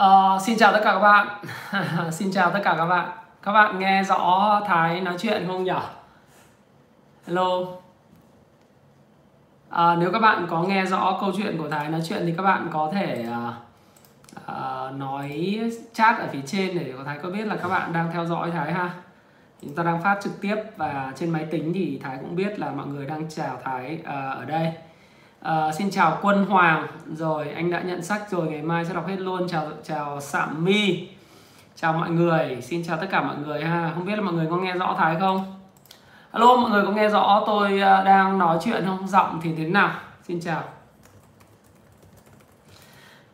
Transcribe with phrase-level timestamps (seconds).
[0.00, 1.28] Uh, xin chào tất cả các bạn.
[2.12, 3.10] Xin chào tất cả các bạn.
[3.42, 5.72] Các bạn nghe rõ Thái nói chuyện không nhỉ?
[7.26, 7.58] Hello.
[9.68, 12.42] Uh, Nếu các bạn có nghe rõ câu chuyện của Thái nói chuyện Thì các
[12.42, 13.54] bạn có thể uh,
[14.36, 15.58] uh, nói
[15.92, 18.72] chat ở phía trên Để Thái có biết là các bạn đang theo dõi Thái
[18.72, 18.90] ha.
[19.62, 22.70] Chúng ta đang phát trực tiếp Và trên máy tính thì Thái cũng biết là
[22.70, 24.06] mọi người đang chào Thái uh,
[24.36, 24.72] ở đây.
[25.40, 26.86] À, xin chào Quân Hoàng.
[27.14, 29.48] Rồi anh đã nhận sách rồi ngày mai sẽ đọc hết luôn.
[29.48, 31.08] Chào chào Sạm My.
[31.76, 32.58] Chào mọi người.
[32.62, 33.90] Xin chào tất cả mọi người ha.
[33.94, 35.54] Không biết là mọi người có nghe rõ Thái không?
[36.30, 39.08] Alo mọi người có nghe rõ tôi ờ, đang nói chuyện không?
[39.08, 39.90] Giọng thì thế nào?
[40.22, 40.62] Xin chào.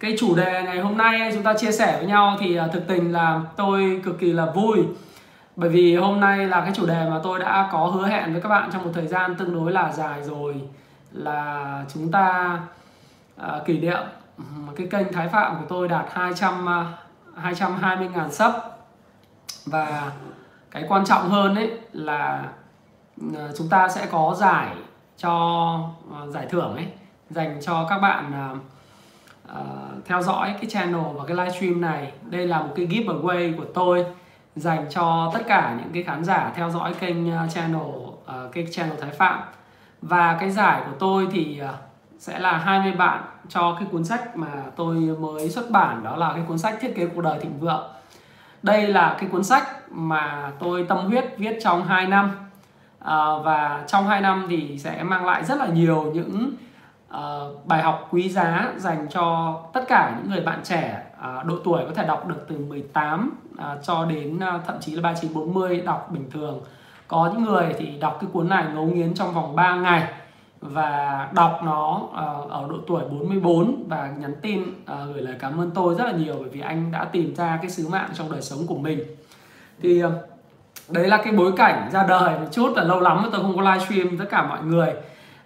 [0.00, 2.88] Cái chủ đề ngày hôm nay chúng ta chia sẻ với nhau thì ờ, thực
[2.88, 4.78] tình là tôi cực kỳ là vui.
[5.56, 8.42] Bởi vì hôm nay là cái chủ đề mà tôi đã có hứa hẹn với
[8.42, 10.54] các bạn trong một thời gian tương đối là dài rồi
[11.12, 12.58] là chúng ta
[13.40, 14.02] uh, kỷ niệm
[14.76, 18.52] cái kênh Thái Phạm của tôi đạt 200 uh, 220 ngàn sub.
[19.66, 20.12] Và
[20.70, 22.48] cái quan trọng hơn ấy là
[23.26, 24.76] uh, chúng ta sẽ có giải
[25.16, 25.32] cho
[26.22, 26.86] uh, giải thưởng ấy
[27.30, 28.58] dành cho các bạn uh,
[29.52, 32.12] uh, theo dõi cái channel và cái livestream này.
[32.22, 34.06] Đây là một cái giveaway của tôi
[34.56, 38.66] dành cho tất cả những cái khán giả theo dõi kênh uh, channel uh, cái
[38.70, 39.40] channel Thái Phạm
[40.02, 41.72] và cái giải của tôi thì à,
[42.18, 46.32] sẽ là 20 bạn cho cái cuốn sách mà tôi mới xuất bản đó là
[46.32, 47.84] cái cuốn sách thiết kế cuộc đời thịnh vượng.
[48.62, 52.30] Đây là cái cuốn sách mà tôi tâm huyết viết trong 2 năm.
[52.98, 56.52] À, và trong 2 năm thì sẽ mang lại rất là nhiều những
[57.16, 61.56] uh, bài học quý giá dành cho tất cả những người bạn trẻ uh, độ
[61.64, 65.34] tuổi có thể đọc được từ 18 uh, cho đến uh, thậm chí là 39
[65.34, 66.60] 40 đọc bình thường
[67.12, 70.08] có những người thì đọc cái cuốn này ngấu nghiến trong vòng 3 ngày
[70.60, 75.60] và đọc nó ờ, ở độ tuổi 44 và nhắn tin ờ, gửi lời cảm
[75.60, 78.32] ơn tôi rất là nhiều bởi vì anh đã tìm ra cái sứ mạng trong
[78.32, 78.98] đời sống của mình.
[79.82, 80.10] Thì ờ,
[80.88, 83.72] đấy là cái bối cảnh ra đời một chút là lâu lắm tôi không có
[83.72, 84.92] livestream tất cả mọi người.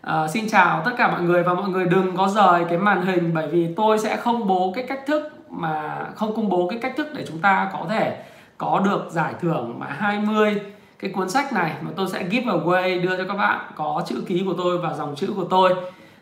[0.00, 3.06] À, xin chào tất cả mọi người và mọi người đừng có rời cái màn
[3.06, 6.78] hình bởi vì tôi sẽ không bố cái cách thức mà không công bố cái
[6.78, 8.22] cách thức để chúng ta có thể
[8.58, 10.60] có được giải thưởng mà 20
[10.98, 14.22] cái cuốn sách này mà tôi sẽ give away, đưa cho các bạn, có chữ
[14.26, 15.74] ký của tôi và dòng chữ của tôi.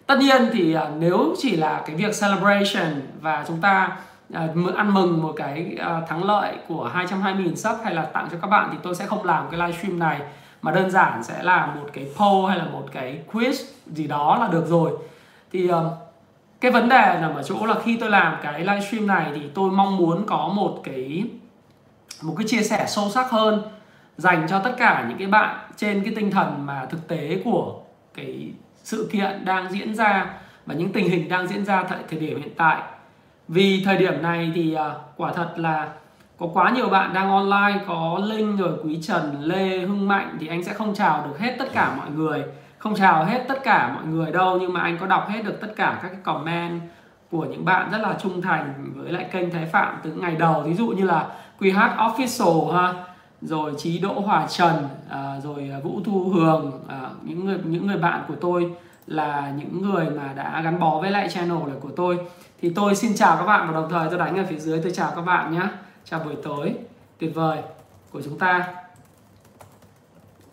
[0.07, 3.97] Tất nhiên thì à, nếu chỉ là cái việc celebration và chúng ta
[4.33, 8.39] à, ăn mừng một cái à, thắng lợi của 220.000 sub hay là tặng cho
[8.43, 10.21] các bạn thì tôi sẽ không làm cái livestream này,
[10.63, 14.39] mà đơn giản sẽ là một cái poll hay là một cái quiz gì đó
[14.41, 14.93] là được rồi.
[15.53, 15.71] Thì
[16.61, 19.71] cái vấn đề nằm ở chỗ là khi tôi làm cái livestream này thì tôi
[19.71, 21.25] mong muốn có một cái
[22.23, 23.63] một cái chia sẻ sâu sắc hơn
[24.17, 27.81] dành cho tất cả những cái bạn trên cái tinh thần mà thực tế của
[28.15, 30.27] cái sự kiện đang diễn ra
[30.67, 32.83] và những tình hình đang diễn ra tại thời điểm hiện tại.
[33.49, 35.89] Vì thời điểm này thì à, quả thật là
[36.39, 40.47] có quá nhiều bạn đang online, có linh rồi quý trần, lê, hưng mạnh thì
[40.47, 42.43] anh sẽ không chào được hết tất cả mọi người,
[42.79, 45.61] không chào hết tất cả mọi người đâu, nhưng mà anh có đọc hết được
[45.61, 46.81] tất cả các cái comment
[47.31, 50.63] của những bạn rất là trung thành với lại kênh Thái Phạm từ ngày đầu.
[50.63, 51.27] Ví dụ như là
[51.61, 53.14] QH Official ha
[53.45, 57.87] rồi trí đỗ hòa trần à, rồi à, vũ thu hường à, những người những
[57.87, 58.75] người bạn của tôi
[59.07, 62.19] là những người mà đã gắn bó với lại channel này của tôi.
[62.63, 64.93] Thì tôi xin chào các bạn và đồng thời tôi đánh ở phía dưới tôi
[64.95, 65.69] chào các bạn nhé
[66.05, 66.75] chào buổi tối
[67.19, 67.59] tuyệt vời
[68.11, 68.69] của chúng ta.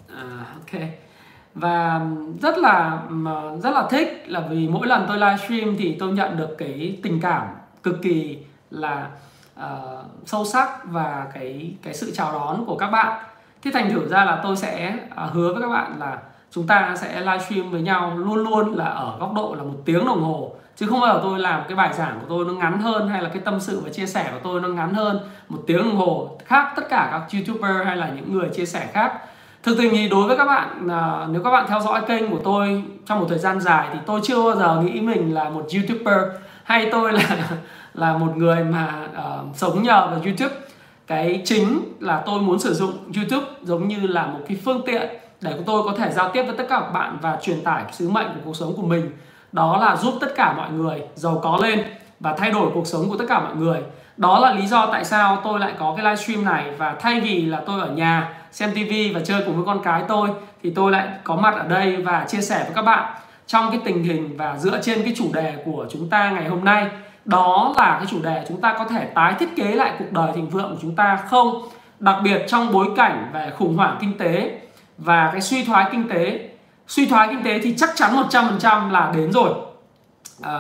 [0.08, 0.82] À, ok.
[1.56, 2.08] Và
[2.42, 3.02] rất là
[3.64, 7.20] rất là thích là vì mỗi lần tôi livestream thì tôi nhận được cái tình
[7.22, 7.48] cảm
[7.84, 8.38] cực kỳ
[8.72, 9.10] là
[9.64, 13.24] uh, sâu sắc và cái cái sự chào đón của các bạn.
[13.64, 14.96] Thế thành thử ra là tôi sẽ
[15.26, 16.18] uh, hứa với các bạn là
[16.52, 20.06] chúng ta sẽ livestream với nhau luôn luôn là ở góc độ là một tiếng
[20.06, 20.56] đồng hồ.
[20.76, 23.22] Chứ không bao giờ tôi làm cái bài giảng của tôi nó ngắn hơn hay
[23.22, 25.96] là cái tâm sự và chia sẻ của tôi nó ngắn hơn một tiếng đồng
[25.96, 29.14] hồ khác tất cả các youtuber hay là những người chia sẻ khác.
[29.64, 32.40] Thực tình thì đối với các bạn à, nếu các bạn theo dõi kênh của
[32.44, 35.68] tôi trong một thời gian dài thì tôi chưa bao giờ nghĩ mình là một
[35.74, 36.20] youtuber
[36.64, 37.50] hay tôi là
[37.94, 40.56] là một người mà uh, sống nhờ vào YouTube.
[41.08, 45.10] Cái chính là tôi muốn sử dụng YouTube giống như là một cái phương tiện
[45.42, 48.10] để tôi có thể giao tiếp với tất cả các bạn và truyền tải sứ
[48.10, 49.12] mệnh của cuộc sống của mình.
[49.52, 51.84] Đó là giúp tất cả mọi người giàu có lên
[52.20, 53.80] và thay đổi cuộc sống của tất cả mọi người.
[54.18, 57.46] Đó là lý do tại sao tôi lại có cái livestream này và thay vì
[57.46, 60.30] là tôi ở nhà xem TV và chơi cùng với con cái tôi
[60.64, 63.14] thì tôi lại có mặt ở đây và chia sẻ với các bạn
[63.48, 66.66] trong cái tình hình và dựa trên cái chủ đề của chúng ta ngày hôm
[66.66, 66.88] nay
[67.26, 70.32] đó là cái chủ đề chúng ta có thể tái thiết kế lại cuộc đời
[70.36, 71.62] thịnh vượng của chúng ta không?
[72.00, 74.60] Đặc biệt trong bối cảnh về khủng hoảng kinh tế
[74.98, 76.50] và cái suy thoái kinh tế.
[76.88, 79.54] Suy thoái kinh tế thì chắc chắn 100% là đến rồi.
[80.42, 80.60] À,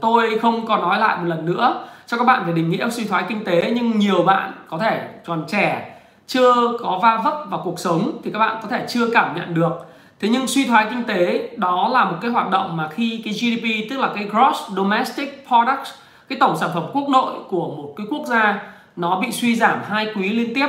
[0.00, 3.04] tôi không còn nói lại một lần nữa cho các bạn về định nghĩa suy
[3.04, 5.94] thoái kinh tế nhưng nhiều bạn có thể còn trẻ
[6.26, 9.54] chưa có va vấp vào cuộc sống thì các bạn có thể chưa cảm nhận
[9.54, 9.72] được
[10.20, 13.34] thế nhưng suy thoái kinh tế đó là một cái hoạt động mà khi cái
[13.34, 15.88] GDP tức là cái gross domestic product
[16.28, 18.62] cái tổng sản phẩm quốc nội của một cái quốc gia
[18.96, 20.66] nó bị suy giảm hai quý liên tiếp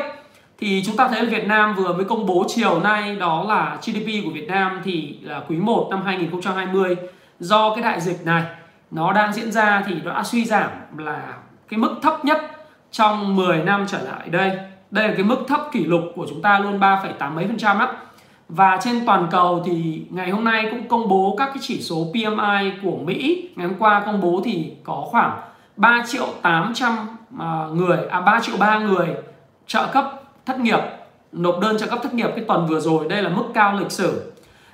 [0.60, 3.78] thì chúng ta thấy là Việt Nam vừa mới công bố chiều nay đó là
[3.82, 6.96] GDP của Việt Nam thì là quý 1 năm 2020
[7.40, 8.44] do cái đại dịch này
[8.92, 11.34] nó đang diễn ra thì nó đã suy giảm là
[11.70, 12.52] cái mức thấp nhất
[12.92, 14.58] trong 10 năm trở lại đây.
[14.92, 17.80] Đây là cái mức thấp kỷ lục của chúng ta luôn 3,8 mấy phần trăm
[17.80, 17.88] á.
[18.50, 22.08] Và trên toàn cầu thì ngày hôm nay cũng công bố các cái chỉ số
[22.14, 23.50] PMI của Mỹ.
[23.56, 25.42] Ngày hôm qua công bố thì có khoảng
[25.76, 26.98] 3 triệu 800
[27.40, 29.08] à, người, à 3 triệu 3 người
[29.68, 30.80] trợ cấp thất nghiệp,
[31.32, 33.08] nộp đơn trợ cấp thất nghiệp cái tuần vừa rồi.
[33.10, 34.32] Đây là mức cao lịch sử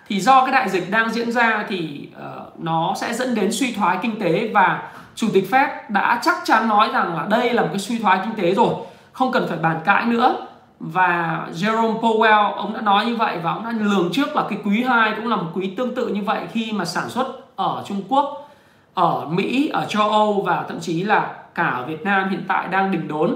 [0.08, 3.72] thì do cái đại dịch đang diễn ra thì uh, nó sẽ dẫn đến suy
[3.72, 7.62] thoái kinh tế và chủ tịch Fed đã chắc chắn nói rằng là đây là
[7.62, 8.74] một cái suy thoái kinh tế rồi
[9.12, 10.48] không cần phải bàn cãi nữa
[10.80, 14.60] và Jerome Powell ông đã nói như vậy và ông đã lường trước là cái
[14.66, 17.84] quý 2 cũng là một quý tương tự như vậy khi mà sản xuất ở
[17.88, 18.50] Trung Quốc,
[18.94, 22.68] ở Mỹ, ở châu Âu và thậm chí là cả ở Việt Nam hiện tại
[22.68, 23.36] đang đỉnh đốn.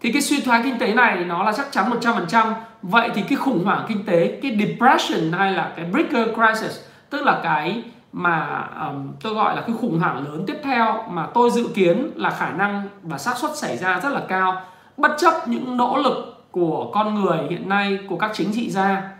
[0.00, 2.52] Thì cái suy thoái kinh tế này nó là chắc chắn 100%
[2.82, 6.80] vậy thì cái khủng hoảng kinh tế cái depression hay là cái breaker crisis
[7.10, 7.82] tức là cái
[8.12, 12.10] mà um, tôi gọi là cái khủng hoảng lớn tiếp theo mà tôi dự kiến
[12.14, 14.62] là khả năng và xác suất xảy ra rất là cao
[14.96, 19.10] bất chấp những nỗ lực của con người hiện nay của các chính trị gia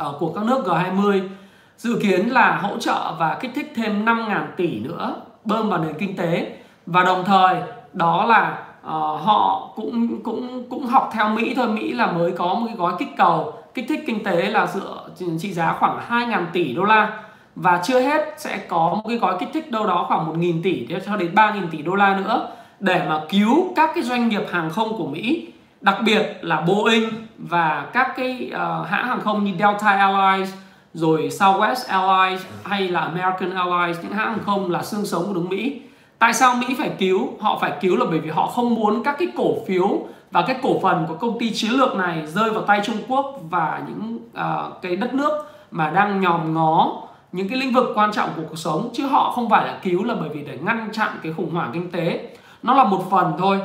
[0.00, 1.28] uh, của các nước G20
[1.76, 5.14] dự kiến là hỗ trợ và kích thích thêm 5.000 tỷ nữa
[5.44, 6.56] bơm vào nền kinh tế.
[6.86, 7.56] Và đồng thời
[7.92, 11.68] đó là uh, họ cũng cũng cũng học theo Mỹ thôi.
[11.68, 15.08] Mỹ là mới có một cái gói kích cầu kích thích kinh tế là dựa
[15.40, 17.22] trị giá khoảng 2.000 tỷ đô la.
[17.54, 20.86] Và chưa hết sẽ có một cái gói kích thích đâu đó khoảng 1.000 tỷ
[21.06, 22.48] cho đến 3.000 tỷ đô la nữa
[22.80, 25.46] để mà cứu các cái doanh nghiệp hàng không của Mỹ
[25.80, 30.54] đặc biệt là Boeing và các cái uh, hãng hàng không như Delta Airlines
[30.94, 35.32] rồi Southwest Airlines hay là American Airlines những hãng hàng không là xương sống của
[35.32, 35.80] nước Mỹ.
[36.18, 37.28] Tại sao Mỹ phải cứu?
[37.40, 39.88] Họ phải cứu là bởi vì họ không muốn các cái cổ phiếu
[40.30, 43.40] và cái cổ phần của công ty chiến lược này rơi vào tay Trung Quốc
[43.50, 45.32] và những uh, cái đất nước
[45.70, 49.32] mà đang nhòm ngó những cái lĩnh vực quan trọng của cuộc sống chứ họ
[49.34, 52.28] không phải là cứu là bởi vì để ngăn chặn cái khủng hoảng kinh tế.
[52.62, 53.60] Nó là một phần thôi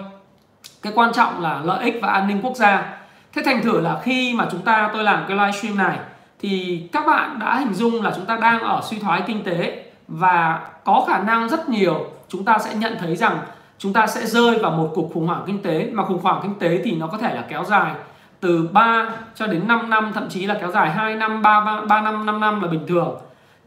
[0.81, 2.97] cái quan trọng là lợi ích và an ninh quốc gia.
[3.33, 5.97] Thế thành thử là khi mà chúng ta tôi làm cái livestream này
[6.39, 9.83] thì các bạn đã hình dung là chúng ta đang ở suy thoái kinh tế
[10.07, 13.38] và có khả năng rất nhiều chúng ta sẽ nhận thấy rằng
[13.77, 15.89] chúng ta sẽ rơi vào một cuộc khủng hoảng kinh tế.
[15.94, 17.94] Mà khủng hoảng kinh tế thì nó có thể là kéo dài
[18.39, 21.81] từ 3 cho đến 5 năm thậm chí là kéo dài 2 năm 3, 3,
[21.88, 23.15] 3 năm 5 năm là bình thường.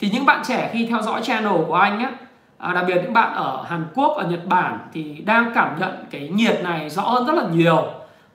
[0.00, 2.10] Thì những bạn trẻ khi theo dõi channel của anh á
[2.58, 6.05] à, đặc biệt những bạn ở Hàn Quốc ở Nhật Bản thì đang cảm nhận
[6.10, 7.87] cái nhiệt này rõ hơn rất là nhiều.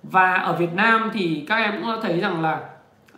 [0.03, 2.59] Và ở Việt Nam thì các em cũng thấy rằng là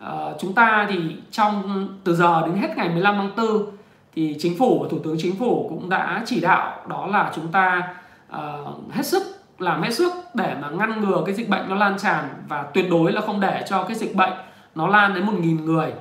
[0.04, 3.66] uh, chúng ta thì trong từ giờ đến hết ngày 15 tháng 4
[4.14, 7.48] thì chính phủ và thủ tướng chính phủ cũng đã chỉ đạo đó là chúng
[7.48, 7.94] ta
[8.32, 9.22] uh, hết sức
[9.58, 12.86] làm hết sức để mà ngăn ngừa cái dịch bệnh nó lan tràn và tuyệt
[12.90, 14.32] đối là không để cho cái dịch bệnh
[14.74, 15.92] nó lan đến một nghìn người.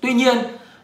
[0.00, 0.36] Tuy nhiên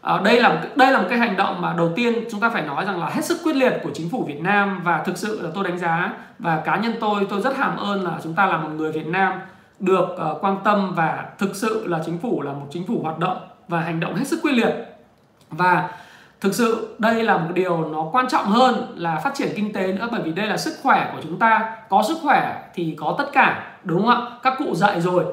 [0.02, 2.62] À, đây là đây là một cái hành động mà đầu tiên chúng ta phải
[2.62, 5.42] nói rằng là hết sức quyết liệt của chính phủ Việt Nam và thực sự
[5.42, 8.46] là tôi đánh giá và cá nhân tôi tôi rất hàm ơn là chúng ta
[8.46, 9.32] là một người Việt Nam
[9.80, 13.18] được uh, quan tâm và thực sự là chính phủ là một chính phủ hoạt
[13.18, 14.74] động và hành động hết sức quyết liệt.
[15.50, 15.90] Và
[16.40, 19.92] thực sự đây là một điều nó quan trọng hơn là phát triển kinh tế
[19.92, 21.76] nữa bởi vì đây là sức khỏe của chúng ta.
[21.88, 24.30] Có sức khỏe thì có tất cả đúng không ạ?
[24.42, 25.24] Các cụ dạy rồi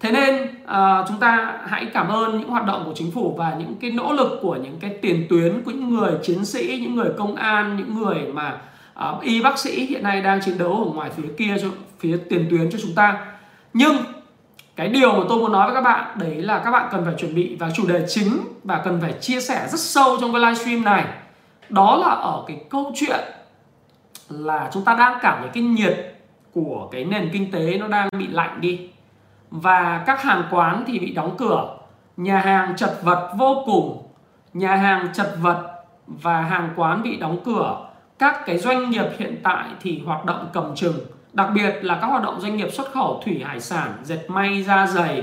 [0.00, 3.56] thế nên à, chúng ta hãy cảm ơn những hoạt động của chính phủ và
[3.58, 6.94] những cái nỗ lực của những cái tiền tuyến của những người chiến sĩ những
[6.94, 8.58] người công an những người mà
[8.94, 12.18] à, y bác sĩ hiện nay đang chiến đấu ở ngoài phía kia cho phía
[12.30, 13.26] tiền tuyến cho chúng ta.
[13.72, 13.96] Nhưng
[14.76, 17.14] cái điều mà tôi muốn nói với các bạn đấy là các bạn cần phải
[17.18, 20.40] chuẩn bị và chủ đề chính và cần phải chia sẻ rất sâu trong cái
[20.40, 21.04] livestream này.
[21.68, 23.20] Đó là ở cái câu chuyện
[24.28, 26.14] là chúng ta đang cảm thấy cái nhiệt
[26.52, 28.88] của cái nền kinh tế nó đang bị lạnh đi
[29.50, 31.76] và các hàng quán thì bị đóng cửa.
[32.16, 34.02] Nhà hàng chật vật vô cùng.
[34.52, 37.86] Nhà hàng chật vật và hàng quán bị đóng cửa.
[38.18, 40.96] Các cái doanh nghiệp hiện tại thì hoạt động cầm chừng.
[41.32, 44.62] Đặc biệt là các hoạt động doanh nghiệp xuất khẩu thủy hải sản dệt may
[44.62, 45.22] da giày.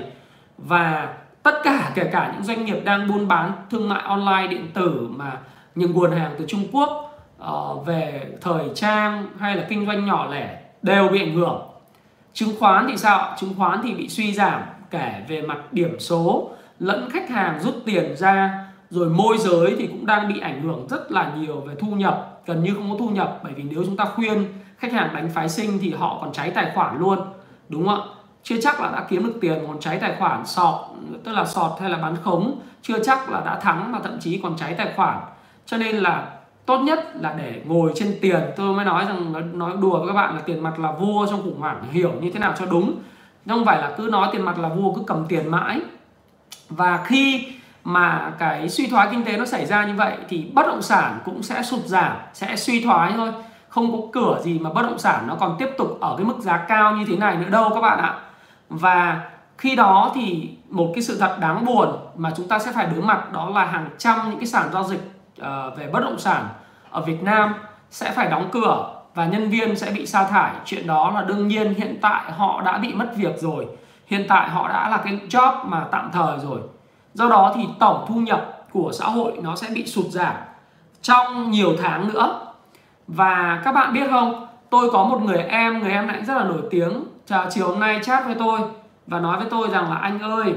[0.58, 1.14] Và
[1.44, 5.08] tất cả kể cả những doanh nghiệp đang buôn bán thương mại online điện tử
[5.12, 5.38] mà
[5.76, 10.28] những nguồn hàng từ Trung Quốc uh, về thời trang hay là kinh doanh nhỏ
[10.32, 11.62] lẻ đều bị ảnh hưởng
[12.36, 14.62] chứng khoán thì sao chứng khoán thì bị suy giảm
[14.92, 16.50] kể về mặt điểm số,
[16.80, 20.88] lẫn khách hàng rút tiền ra, rồi môi giới thì cũng đang bị ảnh hưởng
[20.90, 23.40] rất là nhiều về thu nhập, gần như không có thu nhập.
[23.44, 24.46] Bởi vì nếu chúng ta khuyên
[24.78, 27.20] khách hàng đánh phái sinh thì họ còn cháy tài khoản luôn,
[27.70, 28.08] đúng không ạ?
[28.44, 30.76] Chưa chắc là đã kiếm được tiền còn cháy tài khoản, sọt,
[31.24, 34.40] tức là sọt hay là bán khống, chưa chắc là đã thắng mà thậm chí
[34.44, 35.20] còn cháy tài khoản.
[35.66, 36.32] Cho nên là
[36.66, 38.40] tốt nhất là để ngồi trên tiền.
[38.56, 41.44] Tôi mới nói rằng, nói đùa với các bạn là tiền mặt là vua trong
[41.44, 42.96] khủng hoảng, hiểu như thế nào cho đúng.
[43.50, 45.82] Không phải là cứ nói tiền mặt là vua, cứ cầm tiền mãi.
[46.70, 47.48] Và khi
[47.84, 51.20] mà cái suy thoái kinh tế nó xảy ra như vậy thì bất động sản
[51.26, 53.32] cũng sẽ sụt giảm, sẽ suy thoái thôi.
[53.70, 56.40] Không có cửa gì mà bất động sản nó còn tiếp tục ở cái mức
[56.40, 58.20] giá cao như thế này nữa đâu các bạn ạ.
[58.70, 59.22] Và
[59.58, 63.02] khi đó thì một cái sự thật đáng buồn mà chúng ta sẽ phải đối
[63.02, 65.12] mặt đó là hàng trăm những cái sàn giao dịch
[65.42, 66.48] uh, về bất động sản
[66.90, 67.54] ở Việt Nam
[67.90, 70.52] sẽ phải đóng cửa và nhân viên sẽ bị sa thải.
[70.66, 73.68] Chuyện đó là đương nhiên hiện tại họ đã bị mất việc rồi.
[74.08, 76.60] Hiện tại họ đã là cái job mà tạm thời rồi.
[77.14, 80.36] Do đó thì tổng thu nhập của xã hội nó sẽ bị sụt giảm
[81.02, 82.40] trong nhiều tháng nữa.
[83.08, 86.44] Và các bạn biết không tôi có một người em người em này rất là
[86.44, 87.04] nổi tiếng.
[87.50, 88.60] Chiều hôm nay chat với tôi
[89.08, 90.56] và nói với tôi rằng là anh ơi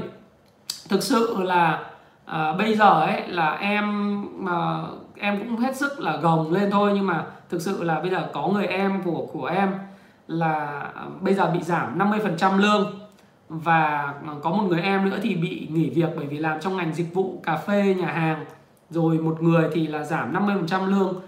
[0.89, 1.79] thực sự là
[2.29, 4.83] à, bây giờ ấy là em mà
[5.15, 8.29] em cũng hết sức là gồng lên thôi nhưng mà thực sự là bây giờ
[8.33, 9.69] có người em của của em
[10.27, 12.99] là ờ, bây giờ bị giảm 50% lương
[13.49, 16.93] và có một người em nữa thì bị nghỉ việc bởi vì làm trong ngành
[16.93, 18.45] dịch vụ cà phê nhà hàng.
[18.89, 21.21] Rồi một người thì là giảm 50% lương.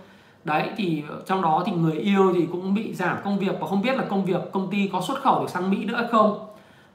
[0.44, 3.82] Đấy thì trong đó thì người yêu thì cũng bị giảm công việc và không
[3.82, 6.51] biết là công việc công ty có xuất khẩu được sang Mỹ nữa hay không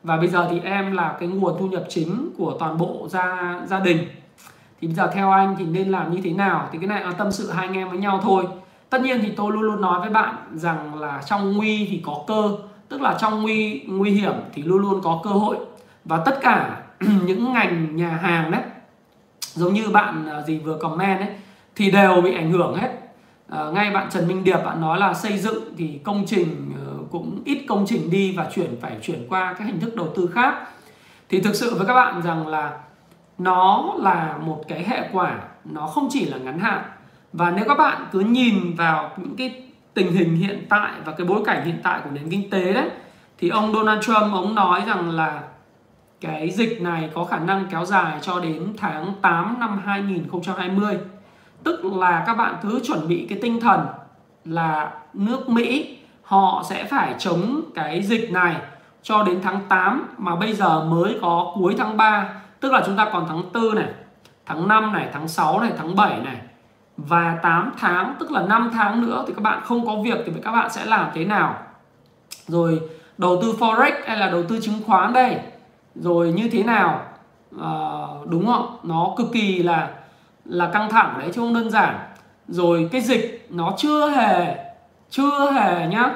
[0.07, 3.61] và bây giờ thì em là cái nguồn thu nhập chính của toàn bộ gia
[3.67, 3.99] gia đình.
[4.81, 6.69] Thì bây giờ theo anh thì nên làm như thế nào?
[6.73, 8.45] Thì cái này là tâm sự hai anh em với nhau thôi.
[8.91, 12.25] Tất nhiên thì tôi luôn luôn nói với bạn rằng là trong nguy thì có
[12.27, 12.57] cơ.
[12.89, 15.57] Tức là trong nguy nguy hiểm thì luôn luôn có cơ hội.
[16.05, 18.63] Và tất cả những ngành nhà hàng đấy
[19.55, 21.29] giống như bạn à, gì vừa comment đấy
[21.77, 22.91] thì đều bị ảnh hưởng hết.
[23.49, 26.66] À, ngay bạn Trần Minh Điệp bạn nói là xây dựng thì công trình
[27.19, 30.31] cũng ít công trình đi và chuyển, phải chuyển qua các hình thức đầu tư
[30.35, 30.55] khác.
[31.29, 32.79] Thì thực sự với các bạn rằng là
[33.39, 36.83] nó là một cái hệ quả, nó không chỉ là ngắn hạn.
[37.33, 39.63] Và nếu các bạn cứ nhìn vào những cái
[39.95, 42.91] tình hình hiện tại và cái bối cảnh hiện tại của nền kinh tế đấy,
[43.39, 45.43] thì ông Donald Trump, ông nói rằng là
[46.21, 50.99] cái dịch này có khả năng kéo dài cho đến tháng 8 năm 2020
[51.65, 53.87] tức là các bạn cứ chuẩn bị cái tinh thần
[54.45, 58.57] là nước Mỹ họ sẽ phải chống cái dịch này
[59.03, 62.29] cho đến tháng 8 mà bây giờ mới có cuối tháng 3
[62.61, 63.89] tức là chúng ta còn tháng 4 này
[64.47, 66.37] tháng 5 này tháng 6 này tháng 7 này
[66.97, 70.33] và 8 tháng tức là 5 tháng nữa thì các bạn không có việc thì
[70.45, 71.55] các bạn sẽ làm thế nào?
[72.47, 72.81] Rồi
[73.19, 75.39] đầu tư forex hay là đầu tư chứng khoán đây?
[75.95, 77.01] Rồi như thế nào?
[77.63, 77.73] À,
[78.27, 78.77] đúng không?
[78.83, 79.91] Nó cực kỳ là
[80.45, 81.99] là căng thẳng đấy chứ không đơn giản.
[82.49, 84.66] Rồi cái dịch nó chưa hề
[85.11, 86.11] chưa hề nhá.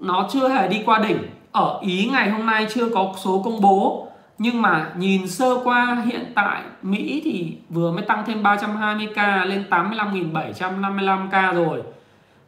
[0.00, 1.18] Nó chưa hề đi qua đỉnh.
[1.52, 4.08] Ở ý ngày hôm nay chưa có số công bố.
[4.38, 9.64] Nhưng mà nhìn sơ qua, hiện tại Mỹ thì vừa mới tăng thêm 320k lên
[9.70, 11.82] 85.755 k rồi.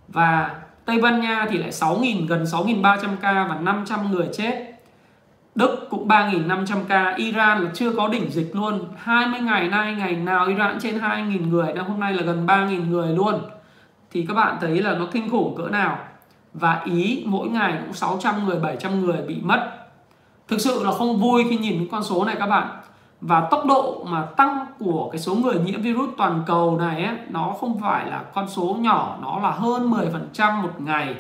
[0.09, 0.51] Và
[0.85, 4.73] Tây Ban Nha thì lại 6.000 gần 6.300k và 500 người chết.
[5.55, 8.85] Đức cũng 3.500k Iran là chưa có đỉnh dịch luôn.
[8.97, 11.75] 20 ngày nay, ngày nào Iran trên 2.000 người.
[11.89, 13.41] Hôm nay là gần 3.000 người luôn.
[14.17, 15.99] Thì các bạn thấy là nó kinh khủng cỡ nào.
[16.55, 19.71] Và Ý mỗi ngày cũng 600 người 700 người bị mất.
[20.49, 22.69] Thực sự là không vui khi nhìn những con số này các bạn.
[23.21, 27.17] Và tốc độ mà tăng của cái số người nhiễm virus toàn cầu này ấy,
[27.29, 29.91] nó không phải là con số nhỏ nó là hơn
[30.37, 31.15] 10% một ngày.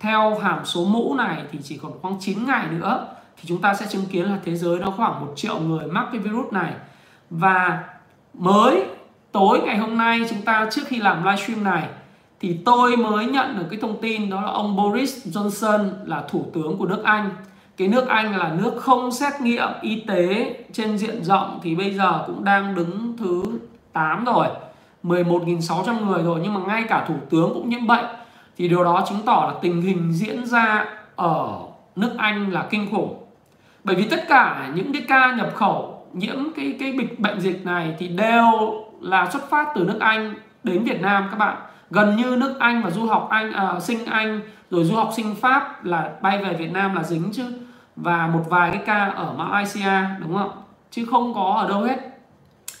[0.00, 3.06] Theo hàm số mũ này thì chỉ còn khoảng 9 ngày nữa
[3.36, 6.06] thì chúng ta sẽ chứng kiến là thế giới nó khoảng một triệu người mắc
[6.12, 6.72] cái virus này.
[7.30, 7.84] Và
[8.34, 8.84] mới
[9.32, 11.88] tối ngày hôm nay chúng ta trước khi làm livestream này
[12.42, 16.46] thì tôi mới nhận được cái thông tin đó là ông Boris Johnson là thủ
[16.54, 17.30] tướng của nước Anh.
[17.76, 21.94] Cái nước Anh là nước không xét nghiệm y tế trên diện rộng thì bây
[21.94, 23.42] giờ cũng đang đứng thứ
[23.92, 24.46] 8 rồi.
[25.02, 28.04] 11.600 người rồi, nhưng mà ngay cả thủ tướng cũng nhiễm bệnh.
[28.58, 31.58] Thì điều đó chứng tỏ là tình hình diễn ra ở
[31.96, 33.24] nước Anh là kinh khủng.
[33.84, 37.66] Bởi vì tất cả những cái ca nhập khẩu, nhiễm cái cái bệnh bệnh dịch
[37.66, 38.44] này thì đều
[39.00, 40.34] là xuất phát từ nước Anh
[40.64, 41.56] đến Việt Nam các bạn
[41.92, 45.34] gần như nước Anh và du học Anh à, sinh Anh rồi du học sinh
[45.34, 47.44] Pháp là bay về Việt Nam là dính chứ.
[47.96, 50.50] Và một vài cái ca ở Malaysia đúng không?
[50.90, 51.98] Chứ không có ở đâu hết.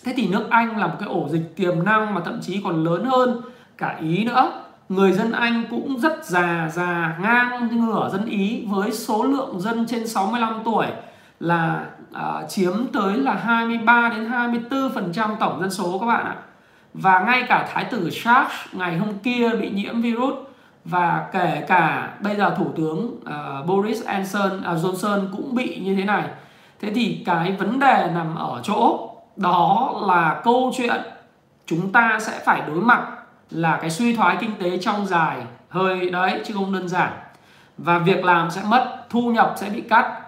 [0.04, 2.84] Thế thì nước Anh là một cái ổ dịch tiềm năng mà thậm chí còn
[2.84, 3.40] lớn hơn
[3.78, 4.52] cả Ý nữa.
[4.88, 9.86] Người dân Anh cũng rất già già ngang ngửa dân Ý với số lượng dân
[9.86, 10.86] trên 65 tuổi
[11.40, 16.36] là à, chiếm tới là 23 đến 24% tổng dân số các bạn ạ.
[16.94, 20.34] Và ngay cả thái tử Charles ngày hôm kia bị nhiễm virus.
[20.84, 25.94] Và kể cả bây giờ thủ tướng uh, Boris Johnson, uh, Johnson cũng bị như
[25.96, 26.24] thế này.
[26.80, 31.00] Thế thì cái vấn đề nằm ở chỗ đó là câu chuyện
[31.66, 33.06] chúng ta sẽ phải đối mặt
[33.50, 35.36] là cái suy thoái kinh tế trong dài
[35.68, 37.12] hơi đấy chứ không đơn giản.
[37.78, 40.18] Và việc làm sẽ mất thu nhập sẽ bị cắt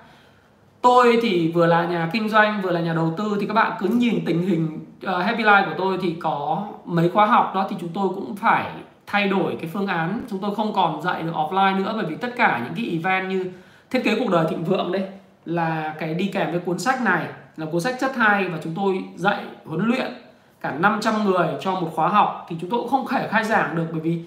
[0.84, 3.72] tôi thì vừa là nhà kinh doanh vừa là nhà đầu tư thì các bạn
[3.78, 7.66] cứ nhìn tình hình uh, Happy Life của tôi thì có mấy khóa học đó
[7.70, 8.70] thì chúng tôi cũng phải
[9.06, 10.20] thay đổi cái phương án.
[10.30, 13.28] Chúng tôi không còn dạy được offline nữa bởi vì tất cả những cái event
[13.28, 13.50] như
[13.90, 15.02] thiết kế cuộc đời thịnh vượng đấy
[15.44, 17.26] là cái đi kèm với cuốn sách này
[17.56, 20.12] là cuốn sách chất hay và chúng tôi dạy huấn luyện
[20.60, 22.46] cả 500 người cho một khóa học.
[22.48, 24.20] Thì chúng tôi cũng không thể khai giảng được bởi vì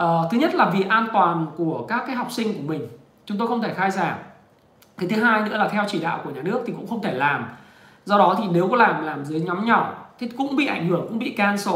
[0.00, 2.82] uh, thứ nhất là vì an toàn của các cái học sinh của mình.
[3.26, 4.16] Chúng tôi không thể khai giảng
[5.00, 7.12] cái thứ hai nữa là theo chỉ đạo của nhà nước thì cũng không thể
[7.12, 7.46] làm.
[8.04, 11.06] Do đó thì nếu có làm làm dưới nhóm nhỏ thì cũng bị ảnh hưởng,
[11.08, 11.74] cũng bị cancel.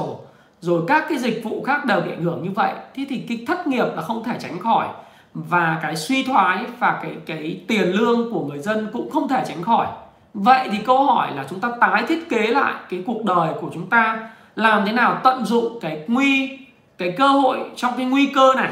[0.61, 3.45] Rồi các cái dịch vụ khác đều bị ảnh hưởng như vậy thế thì cái
[3.47, 4.89] thất nghiệp là không thể tránh khỏi.
[5.35, 9.45] Và cái suy thoái và cái cái tiền lương của người dân cũng không thể
[9.49, 9.87] tránh khỏi.
[10.35, 13.71] Vậy thì câu hỏi là chúng ta tái thiết kế lại cái cuộc đời của
[13.75, 16.59] chúng ta làm thế nào tận dụng cái nguy,
[16.99, 18.71] cái cơ hội trong cái nguy cơ này?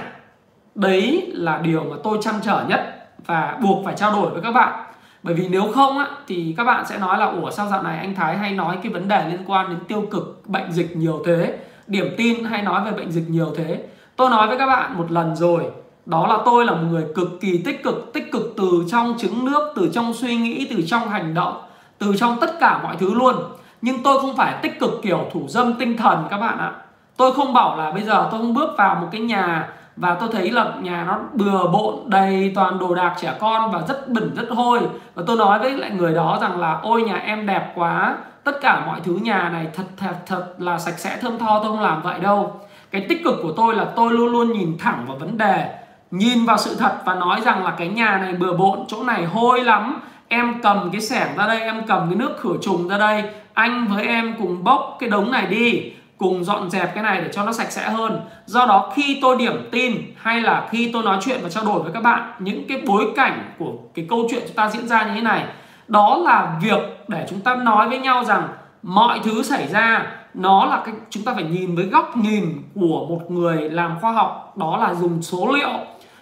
[0.75, 4.51] Đấy là điều mà tôi chăn trở nhất và buộc phải trao đổi với các
[4.51, 4.85] bạn.
[5.23, 7.99] Bởi vì nếu không á, thì các bạn sẽ nói là ủa sao dạo này
[7.99, 11.23] anh Thái hay nói cái vấn đề liên quan đến tiêu cực bệnh dịch nhiều
[11.27, 11.59] thế?
[11.87, 13.85] Điểm tin hay nói về bệnh dịch nhiều thế?
[14.17, 15.71] Tôi nói với các bạn một lần rồi.
[16.07, 19.45] Đó là tôi là một người cực kỳ tích cực tích cực từ trong trứng
[19.45, 21.63] nước từ trong suy nghĩ từ trong hành động
[21.99, 23.37] từ trong tất cả mọi thứ luôn.
[23.83, 26.73] Nhưng tôi không phải tích cực kiểu thủ dâm tinh thần các bạn ạ.
[27.17, 30.29] Tôi không bảo là bây giờ tôi không bước vào một cái nhà và tôi
[30.33, 34.31] thấy là nhà nó bừa bộn, đầy toàn đồ đạc trẻ con và rất bẩn,
[34.37, 34.81] rất hôi.
[35.15, 38.61] Và tôi nói với lại người đó rằng là, ôi, nhà em đẹp quá, tất
[38.61, 41.81] cả mọi thứ nhà này thật thật thật là sạch sẽ, thơm tho, tôi không
[41.81, 42.61] làm vậy đâu.
[42.91, 45.69] Cái tích cực của tôi là tôi luôn luôn nhìn thẳng vào vấn đề,
[46.11, 49.25] nhìn vào sự thật và nói rằng là cái nhà này bừa bộn, chỗ này
[49.25, 50.01] hôi lắm.
[50.29, 53.87] Em cầm cái xẻng ra đây, em cầm cái nước khử trùng ra đây, anh
[53.87, 57.45] với em cùng bốc cái đống này đi cùng dọn dẹp cái này để cho
[57.45, 58.21] nó sạch sẽ hơn.
[58.47, 61.83] Do đó khi tôi điểm tin hay là khi tôi nói chuyện và trao đổi
[61.83, 65.03] với các bạn, những cái bối cảnh của cái câu chuyện chúng ta diễn ra
[65.03, 65.45] như thế này,
[65.89, 68.49] đó là việc để chúng ta nói với nhau rằng
[68.83, 73.07] mọi thứ xảy ra, nó là cái, chúng ta phải nhìn với góc nhìn của
[73.09, 75.71] một người làm khoa học, đó là dùng số liệu,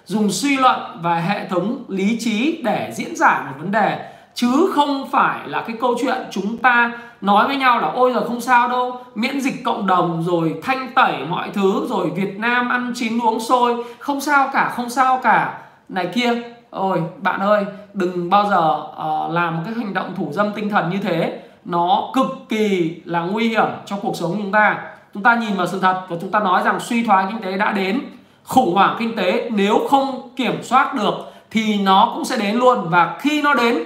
[0.05, 4.10] dùng suy luận và hệ thống lý trí để diễn giải một vấn đề
[4.41, 8.25] chứ không phải là cái câu chuyện chúng ta nói với nhau là ôi giờ
[8.29, 12.69] không sao đâu miễn dịch cộng đồng rồi thanh tẩy mọi thứ rồi Việt Nam
[12.69, 15.59] ăn chín uống sôi không sao cả không sao cả.
[15.89, 20.29] Này kia ôi bạn ơi đừng bao giờ uh, làm một cái hành động thủ
[20.33, 21.41] dâm tinh thần như thế.
[21.65, 24.79] Nó cực kỳ là nguy hiểm cho cuộc sống chúng ta.
[25.15, 27.57] Chúng ta nhìn vào sự thật và chúng ta nói rằng suy thoái kinh tế
[27.57, 28.01] đã đến.
[28.45, 31.15] Khủng hoảng kinh tế nếu không kiểm soát được
[31.51, 32.89] thì nó cũng sẽ đến luôn.
[32.89, 33.79] Và khi nó đến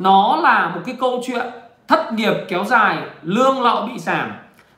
[0.00, 1.46] nó là một cái câu chuyện
[1.88, 4.32] thất nghiệp kéo dài, lương lậu bị giảm.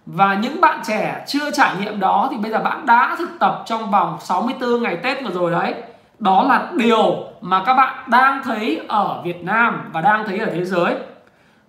[0.07, 3.63] Và những bạn trẻ chưa trải nghiệm đó thì bây giờ bạn đã thực tập
[3.67, 5.75] trong vòng 64 ngày Tết vừa rồi đấy.
[6.19, 10.51] Đó là điều mà các bạn đang thấy ở Việt Nam và đang thấy ở
[10.51, 10.95] thế giới.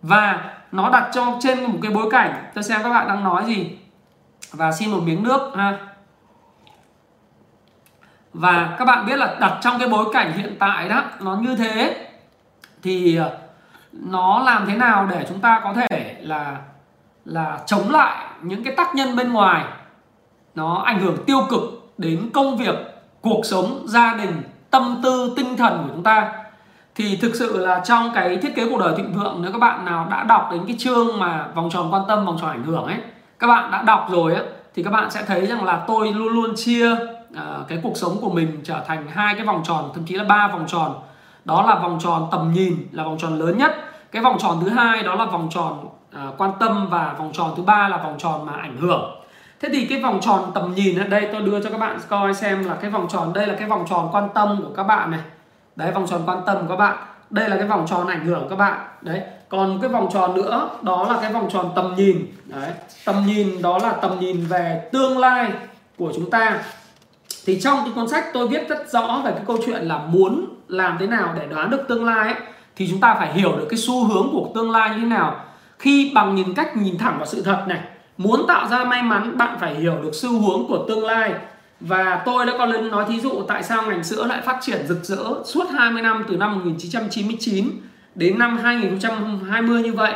[0.01, 2.33] Và nó đặt trong trên một cái bối cảnh.
[2.53, 3.77] Tôi xem các bạn đang nói gì.
[4.51, 5.77] Và xin một miếng nước ha.
[8.33, 11.55] Và các bạn biết là đặt trong cái bối cảnh hiện tại đó, nó như
[11.55, 12.07] thế.
[12.83, 13.37] Thì ờ,
[13.93, 16.57] nó làm thế nào để chúng ta có thể là
[17.25, 19.65] là chống lại những cái tác nhân bên ngoài?
[20.55, 21.61] Nó ảnh hưởng tiêu cực
[21.97, 22.75] đến công việc
[23.21, 26.33] cuộc sống gia đình tâm tư tinh thần của chúng ta.
[26.95, 29.85] Thì thực sự là trong cái thiết kế cuộc đời thịnh vượng nếu các bạn
[29.85, 32.85] nào đã đọc đến cái chương mà vòng tròn quan tâm vòng tròn ảnh hưởng
[32.85, 32.97] ấy
[33.43, 34.43] các bạn đã đọc rồi ấy
[34.75, 38.17] thì các bạn sẽ thấy rằng là tôi luôn luôn chia uh, cái cuộc sống
[38.21, 40.93] của mình trở thành hai cái vòng tròn thậm chí là ba vòng tròn
[41.45, 43.71] đó là vòng tròn tầm nhìn là vòng tròn lớn nhất
[44.11, 47.53] cái vòng tròn thứ hai đó là vòng tròn uh, quan tâm và vòng tròn
[47.57, 49.23] thứ ba là vòng tròn mà ảnh hưởng
[49.59, 52.33] thế thì cái vòng tròn tầm nhìn ở đây tôi đưa cho các bạn coi
[52.33, 55.11] xem là cái vòng tròn đây là cái vòng tròn quan tâm của các bạn
[55.11, 55.19] này
[55.75, 56.97] đấy vòng tròn quan tâm của các bạn
[57.29, 60.33] đây là cái vòng tròn ảnh hưởng của các bạn đấy còn cái vòng tròn
[60.33, 62.71] nữa đó là cái vòng tròn tầm nhìn đấy
[63.05, 65.51] tầm nhìn đó là tầm nhìn về tương lai
[65.97, 66.63] của chúng ta
[67.45, 70.45] thì trong cái cuốn sách tôi viết rất rõ về cái câu chuyện là muốn
[70.67, 72.41] làm thế nào để đoán được tương lai ấy,
[72.75, 75.35] thì chúng ta phải hiểu được cái xu hướng của tương lai như thế nào.
[75.79, 77.79] Khi bằng nhìn cách nhìn thẳng vào sự thật này,
[78.17, 81.33] muốn tạo ra may mắn, bạn phải hiểu được xu hướng của tương lai.
[81.79, 84.87] Và tôi đã có lên nói thí dụ tại sao ngành sữa lại phát triển
[84.87, 87.69] rực rỡ suốt 20 năm, từ năm 1999
[88.15, 90.13] đến năm 2020 như vậy.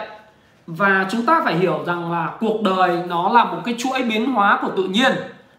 [0.68, 4.34] Và chúng ta phải hiểu rằng là cuộc đời nó là một cái chuỗi biến
[4.34, 5.12] hóa của tự nhiên.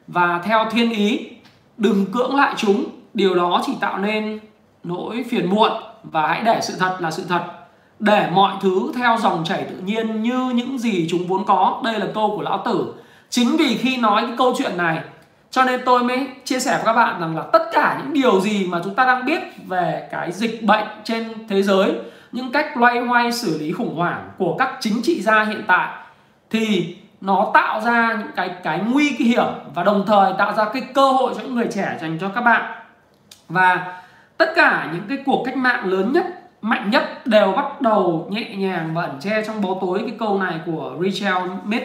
[0.06, 1.28] Và theo thiên ý,
[1.76, 2.84] đừng cưỡng lại chúng.
[3.14, 4.40] Điều đó chỉ tạo nên
[4.84, 7.44] nỗi phiền muộn và hãy để sự thật là sự thật.
[7.98, 11.98] Để mọi thứ theo dòng chảy tự nhiên như những gì chúng vốn có, đây
[11.98, 12.94] là câu của lão tử.
[13.30, 14.98] Chính vì khi nói cái câu chuyện này,
[15.50, 18.40] cho nên tôi mới chia sẻ với các bạn rằng là tất cả những điều
[18.40, 21.92] gì mà chúng ta đang biết về cái dịch bệnh trên thế giới,
[22.32, 25.88] những cách loay hoay xử lý khủng hoảng của các chính trị gia hiện tại,
[26.50, 30.82] thì nó tạo ra những cái cái nguy hiểm và đồng thời tạo ra cái
[30.94, 32.62] cơ hội cho những người trẻ dành cho các bạn.
[33.48, 34.02] Và
[34.38, 36.24] tất cả những cái cuộc cách mạng lớn nhất,
[36.62, 40.38] mạnh nhất đều bắt đầu nhẹ nhàng và ẩn che trong bóng tối cái câu
[40.38, 41.82] này của Richard Mid.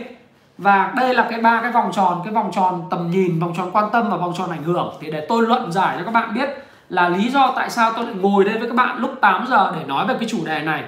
[0.57, 3.69] và đây là cái ba cái vòng tròn, cái vòng tròn tầm nhìn, vòng tròn
[3.73, 4.93] quan tâm và vòng tròn ảnh hưởng.
[5.01, 6.49] Thì để tôi luận giải cho các bạn biết
[6.89, 9.73] là lý do tại sao tôi lại ngồi đây với các bạn lúc 8 giờ
[9.75, 10.83] để nói về cái chủ đề này.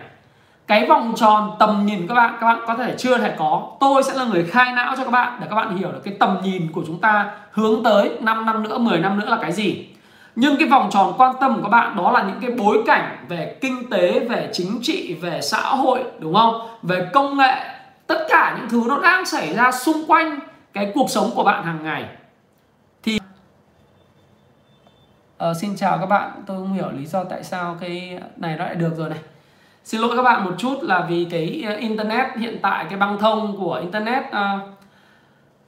[0.67, 3.71] Cái vòng tròn tầm nhìn các bạn các bạn có thể chưa thể có.
[3.79, 6.13] Tôi sẽ là người khai não cho các bạn để các bạn hiểu được cái
[6.19, 9.51] tầm nhìn của chúng ta hướng tới 5 năm nữa 10 năm nữa là cái
[9.51, 9.87] gì
[10.35, 13.25] nhưng cái vòng tròn quan tâm của các bạn đó là những cái bối cảnh
[13.27, 16.67] về kinh tế về chính trị về xã hội đúng không?
[16.81, 17.55] Về công nghệ
[18.07, 20.39] tất cả những thứ nó đang xảy ra xung quanh
[20.73, 22.05] cái cuộc sống của bạn hàng ngày.
[23.03, 23.19] Thì
[25.37, 26.31] ờ, xin chào các bạn.
[26.45, 29.19] Tôi không hiểu lý do tại sao cái này nó lại được rồi này.
[29.83, 33.19] Xin lỗi các bạn một chút là vì cái ờ, internet hiện tại cái băng
[33.19, 34.75] thông của internet uh,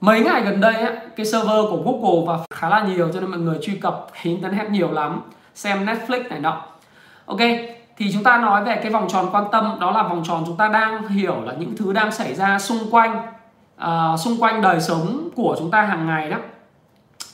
[0.00, 3.30] mấy ngày gần đây á, cái server của Google và khá là nhiều cho nên
[3.30, 5.22] mọi người truy cập internet nhiều lắm.
[5.54, 6.62] Xem Netflix này nọ.
[7.26, 7.40] Ok
[7.96, 9.76] thì chúng ta nói về cái vòng tròn quan tâm.
[9.80, 12.90] Đó là vòng tròn chúng ta đang hiểu là những thứ đang xảy ra xung
[12.90, 13.26] quanh
[13.82, 16.36] uh, xung quanh đời sống của chúng ta hàng ngày đó.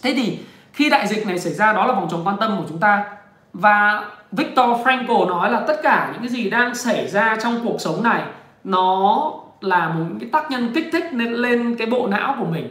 [0.03, 0.39] Thế thì
[0.73, 3.05] khi đại dịch này xảy ra đó là vòng tròn quan tâm của chúng ta.
[3.53, 7.81] Và Viktor Frankl nói là tất cả những cái gì đang xảy ra trong cuộc
[7.81, 8.23] sống này
[8.65, 9.33] nó
[9.65, 12.69] là một cái tác nhân kích thích lên lên cái bộ não của mình.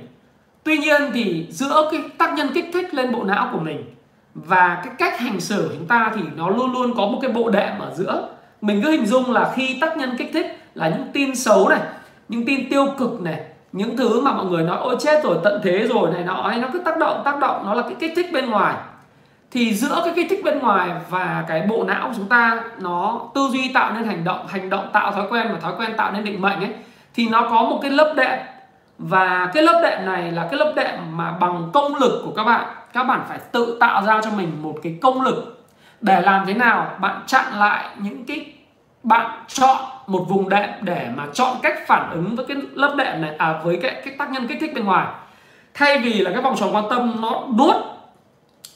[0.63, 3.84] Tuy nhiên thì giữa cái tác nhân kích thích lên bộ não của mình
[4.34, 7.32] và cái cách hành xử của chúng ta thì nó luôn luôn có một cái
[7.32, 8.29] bộ đệm ở giữa.
[8.62, 11.79] Mình cứ hình dung là khi tác nhân kích thích là những tin xấu này,
[12.29, 15.62] những tin tiêu cực này, những thứ mà mọi người nói, ôi chết rồi, tận
[15.63, 18.13] thế rồi này nọ, hay nó cứ tác động tác động, nó là cái kích
[18.15, 18.75] thích bên ngoài
[19.54, 23.22] thì giữa cái kích thích bên ngoài và cái bộ não của chúng ta, nó
[23.36, 26.12] tư duy tạo nên hành động hành động tạo thói quen và thói quen tạo
[26.12, 26.74] nên định mệnh ấy,
[27.13, 28.39] thì nó có một cái lớp đệm.
[28.98, 32.44] Và cái lớp đệm này là cái lớp đệm mà bằng công lực của các
[32.44, 35.66] bạn các bạn phải tự tạo ra cho mình một cái công lực.
[36.02, 36.88] Để làm thế nào?
[37.00, 38.54] Bạn chặn lại những cái,
[39.04, 43.22] bạn chọn một vùng đệm để mà chọn cách phản ứng với cái lớp đệm
[43.22, 45.08] này à với cái cái tác nhân kích thích bên ngoài.
[45.74, 47.76] Thay vì là cái vòng tròn quan tâm nó nuốt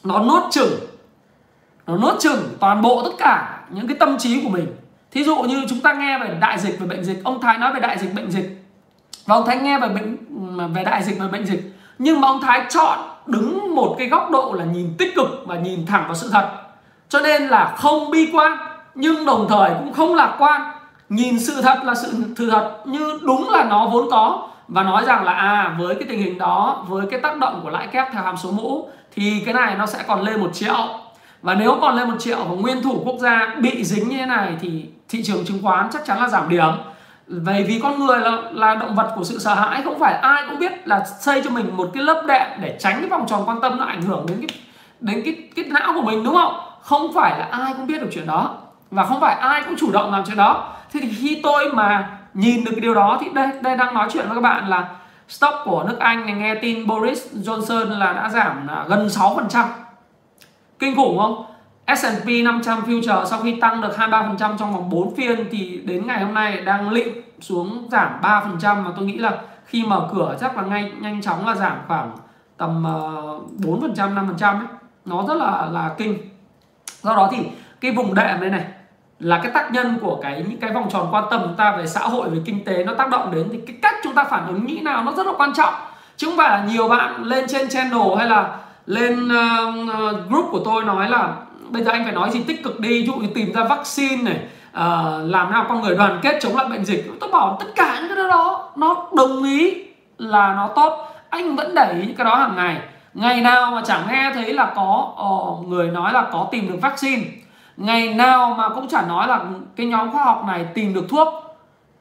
[0.04, 0.80] nó nốt chửng
[1.88, 4.76] nó nốt chửng toàn bộ tất cả những cái tâm trí của mình.
[5.12, 7.24] Thí dụ như chúng ta nghe về đại dịch, về bệnh dịch.
[7.24, 8.64] Ông thái nói về đại dịch, bệnh dịch.
[9.26, 10.18] Và ông thái nghe về bệnh
[10.74, 11.74] về đại dịch, về bệnh dịch.
[12.00, 15.56] Nhưng mà ông thái chọn đứng một cái góc độ là nhìn tích cực và
[15.56, 16.50] nhìn thẳng vào sự thật.
[17.10, 18.58] Cho nên là không bi quan,
[18.96, 20.72] nhưng đồng thời cũng không lạc quan.
[21.10, 24.50] Nhìn sự thật là sự sự thật, như đúng là nó vốn có.
[24.68, 27.70] Và nói rằng là à với cái tình hình đó, với cái tác động của
[27.70, 30.88] lãi kép theo hàm số mũ thì cái này nó sẽ còn lên một triệu.
[31.42, 34.26] Và nếu còn lên một triệu và nguyên thủ quốc gia bị dính như thế
[34.26, 36.70] này thì thị trường chứng khoán chắc chắn là giảm điểm.
[37.28, 40.44] Vậy vì con người là, là động vật của sự sợ hãi không phải ai
[40.50, 43.44] cũng biết là xây cho mình một cái lớp đệm để tránh cái vòng tròn
[43.46, 44.60] quan tâm nó ảnh hưởng đến cái
[45.00, 46.54] đến cái cái não của mình đúng không?
[46.82, 48.58] Không phải là ai cũng biết được chuyện đó.
[48.92, 50.74] Và không phải ai cũng chủ động làm chuyện đó.
[50.94, 54.08] Thế thì khi tôi mà nhìn được cái điều đó thì đây đây đang nói
[54.14, 54.90] chuyện với các bạn là
[55.28, 59.68] stock của nước Anh này, nghe tin Boris Johnson là đã giảm gần 6%
[60.80, 61.46] kinh khủng không
[61.96, 66.24] S&P 500 future sau khi tăng được 23% trong vòng 4 phiên thì đến ngày
[66.24, 67.08] hôm nay đang lịm
[67.40, 71.48] xuống giảm 3% và tôi nghĩ là khi mở cửa chắc là ngay, nhanh chóng
[71.48, 72.18] là giảm khoảng
[72.58, 74.68] tầm ờ, 4% 5% ấy.
[75.06, 76.18] Nó rất là là kinh.
[77.02, 77.38] Do đó thì
[77.82, 78.66] cái vùng đệm đây này
[79.20, 81.88] là cái tác nhân của cái những cái vòng tròn quan tâm chúng ta về
[81.88, 84.48] xã hội về kinh tế nó tác động đến thì cái cách chúng ta phản
[84.48, 85.74] ứng nghĩ nào nó rất là quan trọng.
[86.18, 90.60] Chứ không phải là nhiều bạn lên trên channel hay là lên uh, group của
[90.66, 91.34] tôi nói là
[91.70, 94.24] bây giờ anh phải nói gì tích cực đi ví dụ như tìm ra vaccine
[94.24, 97.12] này uh, làm nào con người đoàn kết chống lại bệnh dịch.
[97.20, 99.84] Tôi bảo tất cả những cái đó nó đồng ý
[100.18, 101.08] là nó tốt.
[101.30, 102.78] Anh vẫn đẩy những cái đó hàng ngày.
[103.14, 105.14] Ngày nào mà chẳng nghe thấy là có
[105.60, 107.24] uh, người nói là có tìm được vaccine
[107.78, 109.42] ngày nào mà cũng chả nói là
[109.76, 111.28] cái nhóm khoa học này tìm được thuốc.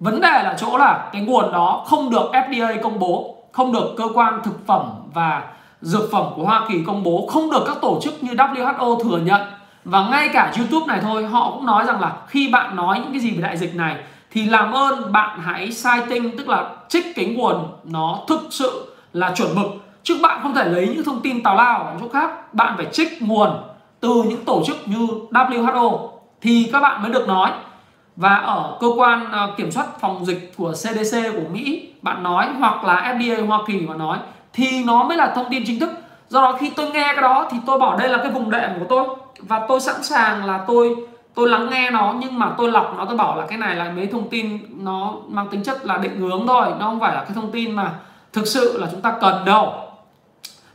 [0.01, 3.95] Vấn đề là chỗ là cái nguồn đó không được FDA công bố, không được
[3.97, 5.43] cơ quan thực phẩm và
[5.81, 9.19] dược phẩm của Hoa Kỳ công bố, không được các tổ chức như WHO thừa
[9.19, 9.43] nhận.
[9.85, 13.12] Và ngay cả YouTube này thôi, họ cũng nói rằng là khi bạn nói những
[13.12, 13.97] cái gì về đại dịch này,
[14.31, 19.33] thì làm ơn bạn hãy citing tức là trích cái nguồn nó thực sự là
[19.35, 19.67] chuẩn mực.
[20.03, 22.87] Chứ bạn không thể lấy những thông tin tào lao ở chỗ khác, bạn phải
[22.93, 23.51] trích nguồn
[24.00, 26.09] từ những tổ chức như WHO
[26.40, 27.50] thì các bạn mới được nói.
[28.16, 32.46] Và ở cơ quan ờ, kiểm soát phòng dịch của CDC của Mỹ, bạn nói,
[32.59, 34.18] hoặc là FDA Hoa Kỳ mà nói,
[34.52, 35.90] thì nó mới là thông tin chính thức.
[36.28, 38.70] Do đó khi tôi nghe cái đó thì tôi bảo đây là cái vùng đệm
[38.78, 39.06] của tôi.
[39.38, 40.96] Và tôi sẵn sàng là tôi
[41.37, 43.90] tôi lắng nghe nó, nhưng mà tôi lọc nó, tôi bảo là cái này là
[43.90, 47.24] mấy thông tin nó mang tính chất là định hướng thôi, nó không phải là
[47.24, 47.94] cái thông tin mà
[48.32, 49.72] thực sự là chúng ta cần đâu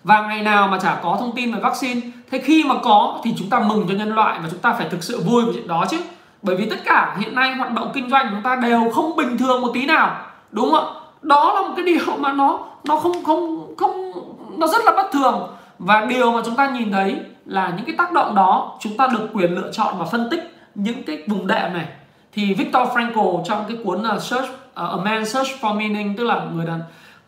[0.03, 3.33] và ngày nào mà chả có thông tin về vaccine thế khi mà có thì
[3.37, 5.67] chúng ta mừng cho nhân loại và chúng ta phải thực sự vui về chuyện
[5.67, 5.97] đó chứ.
[6.41, 9.15] Bởi vì tất cả hiện nay hoạt động kinh doanh của chúng ta đều không
[9.15, 10.17] bình thường một tí nào
[10.51, 11.01] đúng không ạ?
[11.21, 14.11] Đó là một cái điều mà nó nó không không không
[14.57, 15.47] nó rất là bất thường.
[15.79, 19.07] Và điều mà chúng ta nhìn thấy là những cái tác động đó chúng ta
[19.07, 21.85] được quyền lựa chọn và phân tích những cái vùng đệm này.
[22.33, 26.23] Thì Viktor Frankl trong cái cuốn là Search uh, A Man Search for Meaning tức
[26.23, 26.79] là người đàn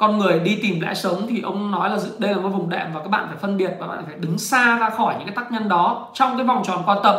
[0.04, 2.94] con người đi tìm lẽ sống thì ông nói là đây là một vùng đệm
[2.94, 5.36] và các bạn phải phân biệt và bạn phải đứng xa ra khỏi những cái
[5.36, 7.16] tác nhân đó trong cái vòng tròn quan tâm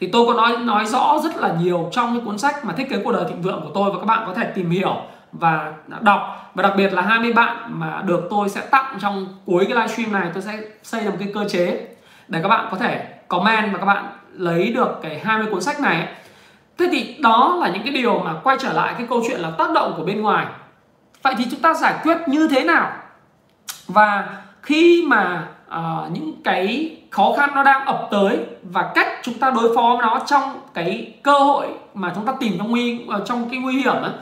[0.00, 2.90] thì tôi có nói nói rõ rất là nhiều trong cái cuốn sách mà thiết
[2.90, 4.96] kế cuộc đời thịnh vượng của tôi và các bạn có thể tìm hiểu
[5.32, 6.50] và đọc.
[6.54, 10.12] Và đặc biệt là 20 bạn mà được tôi sẽ tặng trong cuối cái livestream
[10.12, 11.86] này, tôi sẽ xây ra một cái cơ chế
[12.28, 15.80] để các bạn có thể comment và các bạn lấy được cái 20 cuốn sách
[15.80, 16.08] này.
[16.78, 19.50] Thế thì đó là những cái điều mà quay trở lại cái câu chuyện là
[19.50, 20.46] tác động của bên ngoài
[21.22, 22.92] vậy thì chúng ta giải quyết như thế nào?
[23.86, 24.28] Và
[24.62, 29.50] khi mà uh, những cái khó khăn nó đang ập tới và cách chúng ta
[29.50, 33.22] đối phó với nó trong cái cơ hội mà chúng ta tìm trong nguy ờ,
[33.26, 34.12] trong cái nguy hiểm ấy,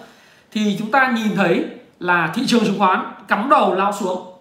[0.51, 1.65] thì chúng ta nhìn thấy
[2.01, 4.33] là thị trường chứng khoán cắm đầu lao xuống.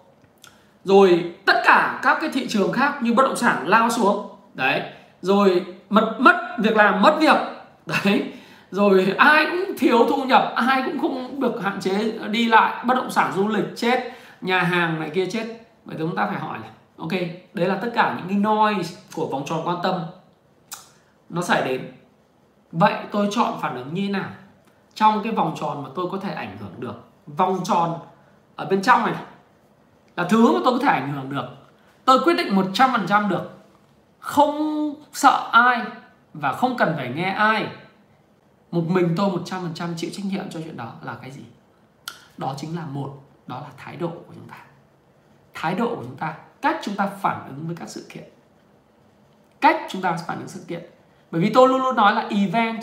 [0.84, 4.28] Rồi tất cả các cái thị trường khác như bất động sản lao xuống.
[4.54, 4.82] Đấy
[5.22, 7.36] rồi mất mất việc làm mất việc.
[7.86, 8.32] Đấy
[8.70, 12.94] rồi ai cũng thiếu thu nhập, ai cũng không được hạn chế đi lại, bất
[12.94, 15.46] động sản, du lịch, chết, nhà hàng này kia chết.
[15.84, 17.12] Vậy chúng ta phải hỏi là ok,
[17.54, 20.00] đấy là tất cả những cái noise của vòng tròn quan tâm.
[21.28, 21.92] Nó xảy đến.
[22.72, 24.28] Vậy tôi chọn phản ứng như thế nào?
[24.94, 27.98] Trong cái vòng tròn mà tôi có thể ảnh hưởng được, vòng tròn
[28.56, 29.14] ở bên trong này
[30.16, 31.46] là thứ mà tôi có thể ảnh hưởng được.
[32.04, 33.50] Tôi quyết định 100% được.
[34.18, 35.82] Không sợ ai
[36.34, 37.66] và không cần phải nghe ai
[38.70, 41.42] một mình tôi 100% chịu trách nhiệm cho chuyện đó là cái gì?
[42.36, 44.56] Đó chính là một, đó là thái độ của chúng ta.
[45.54, 48.24] Thái độ của chúng ta, cách chúng ta phản ứng với các sự kiện.
[49.60, 50.86] Cách chúng ta phản ứng sự kiện.
[51.30, 52.82] Bởi vì tôi luôn luôn nói là event,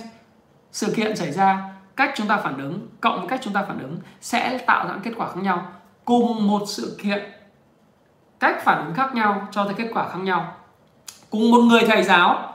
[0.71, 3.79] sự kiện xảy ra, cách chúng ta phản ứng, cộng với cách chúng ta phản
[3.79, 5.71] ứng sẽ tạo ra kết quả khác nhau.
[6.05, 7.31] Cùng một sự kiện,
[8.39, 10.55] cách phản ứng khác nhau cho thấy kết quả khác nhau.
[11.29, 12.53] Cùng một người thầy giáo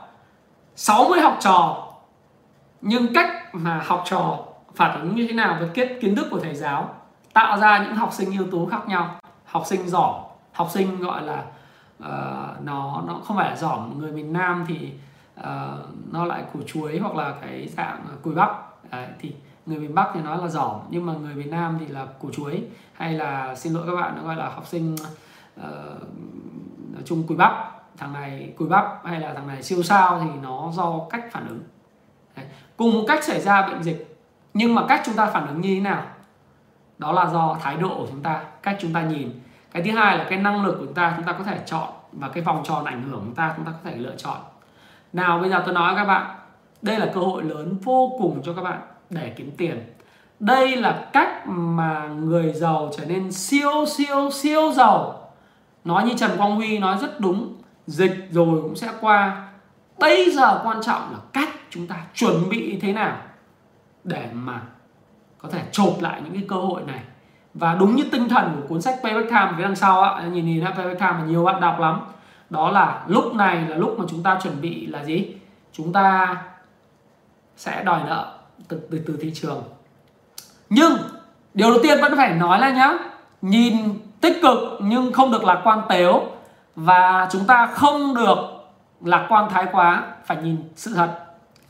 [0.75, 1.92] 60 học trò
[2.85, 4.39] nhưng cách mà học trò
[4.75, 6.95] phản ứng như thế nào với kết kiến thức của thầy giáo
[7.33, 9.15] tạo ra những học sinh ưu tú khác nhau.
[9.45, 10.13] Học sinh giỏi
[10.51, 11.43] học sinh gọi là
[12.03, 14.93] uh, nó nó không phải là giỏi người miền Nam thì
[15.39, 15.43] uh,
[16.11, 18.49] nó lại củ chuối hoặc là cái dạng cùi bắp.
[18.91, 21.87] Đấy, thì người miền Bắc thì nói là giỏi nhưng mà người miền Nam thì
[21.87, 24.95] là củ chuối hay là xin lỗi các bạn nó gọi là học sinh
[25.59, 25.63] uh,
[26.93, 27.51] nói chung cùi bắp.
[27.97, 31.47] Thằng này cùi bắp hay là thằng này siêu sao thì nó do cách phản
[31.47, 31.63] ứng.
[32.35, 32.45] Đấy
[32.77, 34.17] cùng một cách xảy ra bệnh dịch,
[34.53, 36.03] nhưng mà cách chúng ta phản ứng như thế nào?
[36.97, 39.39] Đó là do thái độ của chúng ta, cách chúng ta nhìn.
[39.71, 41.87] Cái thứ hai là cái năng lực của chúng ta chúng ta có thể chọn
[42.11, 44.37] và cái vòng tròn ảnh hưởng của chúng ta chúng ta có thể lựa chọn.
[45.13, 46.35] Nào, bây giờ tôi nói các bạn,
[46.81, 49.93] đây là cơ hội lớn vô cùng cho các bạn để kiếm tiền.
[50.39, 55.29] Đây là cách mà người giàu trở nên siêu siêu siêu giàu.
[55.83, 57.55] Nói như trần quang huy nói rất đúng,
[57.87, 59.42] dịch rồi cũng sẽ qua
[59.97, 63.17] bây giờ quan trọng là cách chúng ta chuẩn bị thế nào
[64.03, 64.61] để mà
[65.37, 66.99] có thể chộp lại những cái cơ hội này.
[67.53, 70.45] Và đúng như tinh thần của cuốn sách Payback Time phía đằng sau á nhìn
[70.45, 72.01] nhìn Payback Time mà nhiều bạn đọc lắm.
[72.49, 75.35] Đó là lúc này là lúc mà chúng ta chuẩn bị là gì?
[75.71, 76.37] Chúng ta
[77.57, 79.63] sẽ đòi nợ từ từ, từ thị trường.
[80.69, 80.97] Nhưng
[81.53, 82.93] điều đầu tiên vẫn phải nói là nhá
[83.41, 86.23] nhìn tích cực nhưng không được lạc quan tếu.
[86.75, 88.52] Và chúng ta không được
[89.03, 91.19] lạc quan thái quá, phải nhìn sự thật.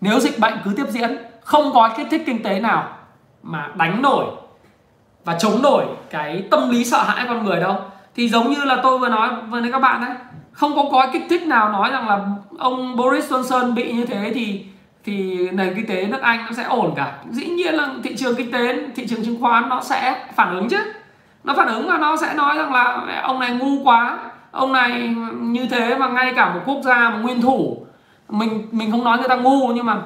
[0.01, 2.97] Nếu dịch bệnh cứ tiếp diễn, không có kích thích kinh tế nào
[3.43, 4.25] mà đánh nổi
[5.25, 7.75] và chống nổi cái tâm lý sợ hãi con người đâu.
[8.15, 10.15] Thì giống như là tôi vừa nói với các bạn đấy
[10.53, 12.19] không có có kích thích nào nói rằng là
[12.57, 14.65] ông Boris Johnson bị như thế thì
[15.03, 17.13] thì nền kinh tế nước Anh nó sẽ ổn cả.
[17.29, 20.69] Dĩ nhiên là thị trường kinh tế, thị trường chứng khoán nó sẽ phản ứng
[20.69, 20.77] chứ.
[21.43, 24.17] Nó phản ứng và nó sẽ nói rằng là ông này ngu quá
[24.53, 27.85] ông này như thế mà ngay cả một quốc gia mà nguyên thủ,
[28.29, 30.01] mình mình không nói người ta ngu, nhưng mà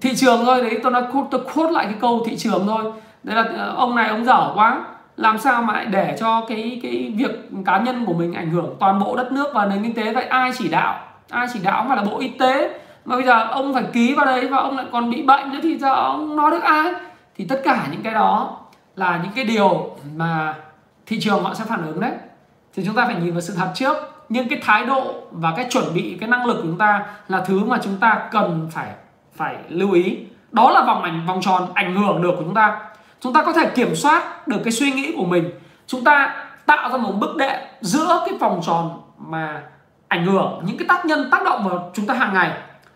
[0.00, 2.92] thị trường thôi, đấy, tôi nói tôi quote lại cái câu thị trường thôi.
[3.22, 4.84] Đấy là ờ, ông này ông dở quá.
[5.16, 8.76] Làm sao mà lại để cho cái cái việc cá nhân của mình ảnh hưởng
[8.80, 10.12] toàn bộ đất nước và nền kinh tế?
[10.12, 10.98] Vậy ai chỉ đạo?
[11.30, 12.80] Ai chỉ đạo mà là bộ y tế?
[13.04, 15.58] Mà bây giờ ông phải ký vào đấy và ông lại còn bị bệnh nữa
[15.62, 16.92] thì giờ ông nói được ai?
[17.36, 18.56] Thì tất cả những cái đó
[18.96, 20.54] là những cái điều mà
[21.06, 22.12] thị trường họ sẽ phản ứng đấy
[22.74, 23.96] thì chúng ta phải nhìn vào sự thật trước.
[24.28, 27.40] Nhưng cái thái độ và cái chuẩn bị, cái năng lực của chúng ta là
[27.40, 28.88] thứ mà chúng ta cần phải
[29.36, 30.18] phải lưu ý.
[30.52, 32.80] Đó là vòng ảnh, vòng tròn ảnh hưởng được của chúng ta.
[33.20, 35.50] Chúng ta có thể kiểm soát được cái suy nghĩ của mình.
[35.86, 39.62] Chúng ta tạo ra một bức đệm giữa cái vòng tròn mà
[40.08, 42.50] ảnh hưởng, những cái tác nhân tác động vào chúng ta hàng ngày.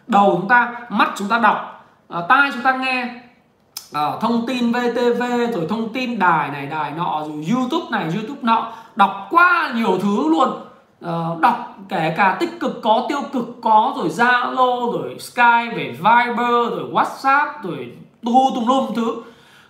[0.07, 3.15] Đầu chúng ta, mắt chúng ta đọc ờ, tai chúng ta nghe
[3.95, 8.41] à, thông tin VTV rồi thông tin đài này đài nọ rồi YouTube này YouTube
[8.43, 8.73] nọ.
[8.97, 10.49] Đọc quá nhiều thứ luôn.
[11.01, 15.91] À, đọc kể cả tích cực có tiêu cực có rồi Zalo rồi Skype về
[15.91, 19.15] Viber rồi WhatsApp rồi tu tùm lum thứ.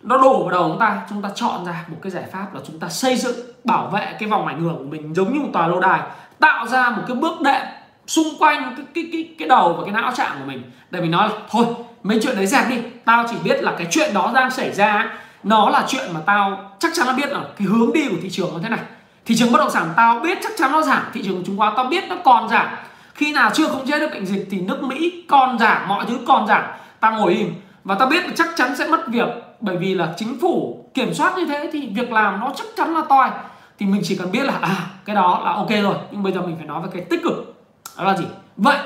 [0.02, 1.02] Nó đổ vào đầu chúng ta.
[1.10, 4.16] Chúng ta chọn ra một cái giải pháp là chúng ta xây dựng bảo vệ
[4.18, 6.00] cái vòng ảnh hưởng của mình giống như một tòa lâu đài.
[6.40, 7.62] Tạo ra một cái bước đệm
[8.06, 10.62] xung quanh cái cái cái cái đầu và cái não trạng của mình.
[10.90, 11.66] Để mình nói là thôi
[12.04, 12.76] mấy chuyện đấy dẹp đi.
[13.04, 16.70] Tao chỉ biết là cái chuyện đó đang xảy ra nó là chuyện mà tao
[16.78, 18.80] chắc chắn nó biết là cái hướng đi của thị trường như thế này.
[19.26, 21.02] Thị trường bất động sản tao biết chắc chắn nó giảm.
[21.12, 22.66] Thị trường chứng khoán tao biết nó còn giảm.
[23.14, 26.18] Khi nào chưa khống chế được bệnh dịch thì nước mỹ còn giảm, mọi thứ
[26.26, 26.64] còn giảm.
[27.00, 27.54] Tao ngồi im.
[27.84, 29.28] Và tao biết là chắc chắn sẽ mất việc.
[29.60, 32.94] Bởi vì là chính phủ kiểm soát như thế thì việc làm nó chắc chắn
[32.94, 33.30] là toi.
[33.78, 35.94] Thì mình chỉ cần biết là à cái đó là ok rồi.
[36.10, 37.54] Nhưng bây giờ mình phải nói về cái tích cực.
[37.98, 38.24] Đó là gì?
[38.56, 38.78] Vậy,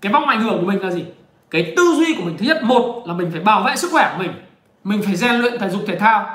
[0.00, 1.04] cái vòng ảnh hưởng của mình là gì?
[1.50, 4.10] Cái tư duy của mình, thứ nhất, một là mình phải bảo vệ sức khỏe
[4.12, 4.32] của mình.
[4.84, 6.26] Mình phải rèn luyện thể dục thể thao.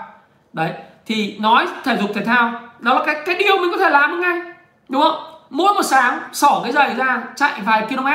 [0.53, 0.73] Đấy,
[1.05, 4.21] thì nói thể dục thể thao, đó là cái cái điều mình có thể làm
[4.21, 4.41] ngay,
[4.89, 5.15] đúng không?
[5.49, 8.07] Mỗi một sáng, xỏ cái giày ra, chạy vài km.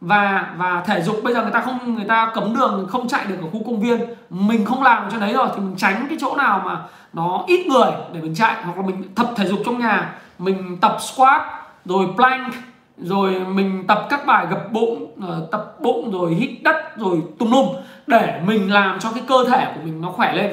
[0.00, 3.24] Và và thể dục, bây giờ người ta không, người ta cấm đường không chạy
[3.28, 4.00] được ở khu công viên.
[4.30, 6.76] Mình không làm cho đấy rồi, thì mình tránh cái chỗ nào mà
[7.12, 8.54] nó ít người để mình chạy.
[8.64, 11.42] Hoặc là mình tập thể dục trong nhà, mình tập squat,
[11.84, 12.54] rồi plank
[12.98, 17.50] rồi mình tập các bài gập bụng ờ, tập bụng rồi hít đất rồi tùm
[17.50, 17.66] lum
[18.06, 20.52] để mình làm cho cái cơ thể của mình nó khỏe lên.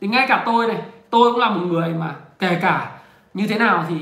[0.00, 2.90] Thì ngay cả tôi này, tôi cũng là một người mà kể cả
[3.34, 3.96] như thế nào thì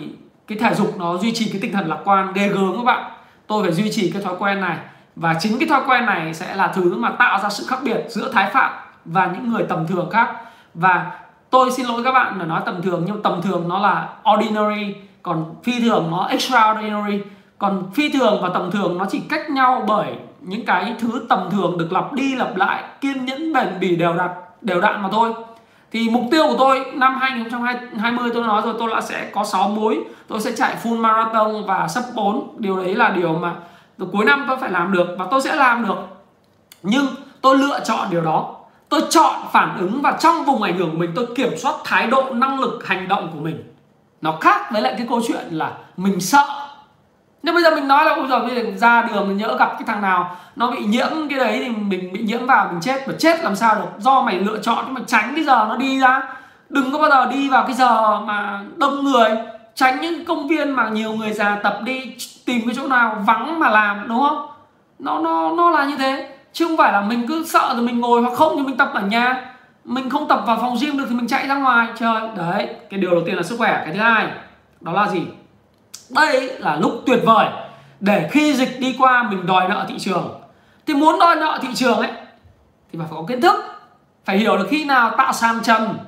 [0.47, 3.11] cái thể dục nó duy trì cái tinh thần lạc quan, ghê gớm các bạn.
[3.47, 4.77] Tôi phải duy trì cái thói quen này
[5.17, 8.05] và chính cái thói quen này sẽ là thứ mà tạo ra sự khác biệt
[8.09, 8.73] giữa thái phạm
[9.05, 10.35] và những người tầm thường khác.
[10.75, 11.21] Và
[11.51, 14.95] tôi xin lỗi các bạn là nói tầm thường, nhưng tầm thường nó là ordinary,
[15.23, 17.21] còn phi thường nó extraordinary
[17.59, 21.49] còn phi thường và tầm thường nó chỉ cách nhau bởi những cái thứ tầm
[21.51, 25.09] thường được lặp đi lặp lại, kiên nhẫn, bền bỉ, đều đặn đều đặn mà
[25.13, 25.35] thôi.
[25.93, 29.69] Thì mục tiêu của tôi, năm 2020 tôi nói rồi, tôi đã sẽ có 6
[29.69, 33.55] mối tôi sẽ chạy full marathon và sub 4 điều đấy là điều mà
[33.99, 35.99] từ cuối năm tôi phải làm được và tôi sẽ làm được.
[36.83, 37.07] Nhưng
[37.41, 38.55] tôi lựa chọn điều đó.
[38.89, 42.07] Tôi chọn phản ứng và trong vùng ảnh hưởng của mình, tôi kiểm soát thái
[42.07, 43.75] độ, năng lực, hành động của mình.
[44.21, 46.68] Nó khác với lại cái câu chuyện là mình sợ
[47.43, 49.69] nhưng bây giờ mình nói là ôi giờ bây giờ ra đường mình nhỡ gặp
[49.73, 53.07] cái thằng nào nó bị nhiễm cái đấy thì mình bị nhiễm vào mình chết.
[53.07, 53.89] Và chết làm sao được?
[53.99, 56.23] Do mày lựa chọn mà tránh cái giờ nó đi ra.
[56.69, 59.31] Đừng có bao giờ đi vào cái giờ mà đông người.
[59.75, 63.61] Tránh những công viên mà nhiều người già tập đi tìm cái chỗ nào vắng
[63.61, 64.47] mà làm, đúng không?
[64.99, 66.29] Nó nó nó là như thế.
[66.53, 68.91] Chứ không phải là mình cứ sợ rồi mình ngồi hoặc không thì mình tập
[68.95, 69.45] ở nhà.
[69.85, 71.89] Mình không tập vào phòng gym được thì mình chạy ra ngoài.
[71.99, 73.83] Trời, đấy, cái điều đầu tiên là sức khỏe.
[73.85, 74.27] Cái thứ hai,
[74.81, 75.23] đó là gì?
[76.11, 77.49] Đây là lúc tuyệt vời
[78.01, 80.41] để khi dịch đi qua mình đòi nợ thị trường.
[80.87, 82.11] Thì muốn đòi nợ thị trường ấy
[82.93, 83.55] thì phải có kiến thức
[84.25, 85.99] phải hiểu được khi nào tạo sàn trần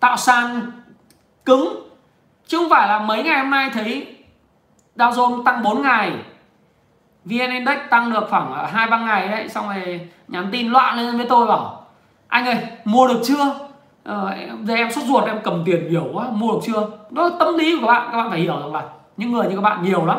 [0.00, 0.72] tạo sàn
[1.44, 1.88] cứng.
[2.46, 4.16] Chứ không phải là mấy ngày hôm nay thấy
[4.96, 6.12] Dow Jones tăng 4 ngày
[7.24, 11.16] VN Index tăng được khoảng hai ba ngày đấy xong rồi nhắn tin loạn lên
[11.16, 11.86] với tôi bảo
[12.28, 13.54] anh ơi mua được chưa?
[14.04, 16.86] Ờ, giờ em sốt ruột em cầm tiền nhiều quá mua được chưa?
[17.10, 18.84] Đó tâm lý của các bạn các bạn phải hiểu rằng là
[19.18, 20.18] những người như các bạn nhiều lắm.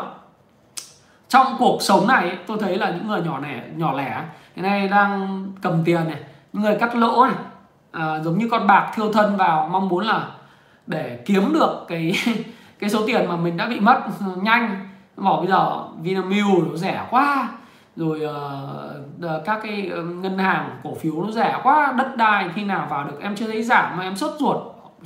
[1.28, 4.24] Trong cuộc sống này tôi thấy là những người nhỏ lẻ nhỏ lẻ
[4.56, 6.20] hiện nay đang cầm tiền này
[6.52, 7.34] những người cắt lỗ này
[7.92, 10.26] à, giống như con bạc thiêu thân vào mong muốn là
[10.86, 12.12] để kiếm được cái
[12.78, 14.00] cái số tiền mà mình đã bị mất
[14.42, 14.88] nhanh.
[15.16, 17.48] Bỏ bây giờ Vinamilk nó rẻ quá
[17.96, 22.64] rồi uh, các cái ờ, ngân hàng cổ phiếu nó rẻ quá đất đai khi
[22.64, 24.56] nào vào được em chưa thấy giảm mà em sốt ruột.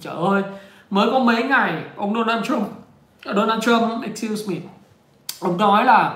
[0.00, 0.42] Trời ơi
[0.90, 2.68] mới có mấy ngày ông Donald Trump
[3.24, 4.56] Donald Trump, excuse me.
[5.40, 6.12] Ông nói là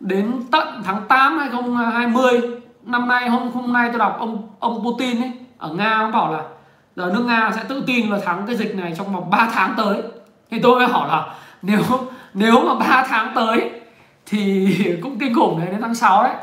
[0.00, 2.40] đến tận tháng 8 2020
[2.82, 6.32] năm nay hôm hôm nay tôi đọc ông ông Putin ấy, ở Nga ông bảo
[6.32, 6.42] là
[6.96, 9.74] giờ nước Nga sẽ tự tin là thắng cái dịch này trong vòng 3 tháng
[9.76, 10.02] tới.
[10.50, 11.82] Thì tôi mới hỏi là nếu
[12.34, 13.70] nếu mà 3 tháng tới
[14.26, 16.34] thì cũng kinh khủng đấy, đến tháng 6 đấy.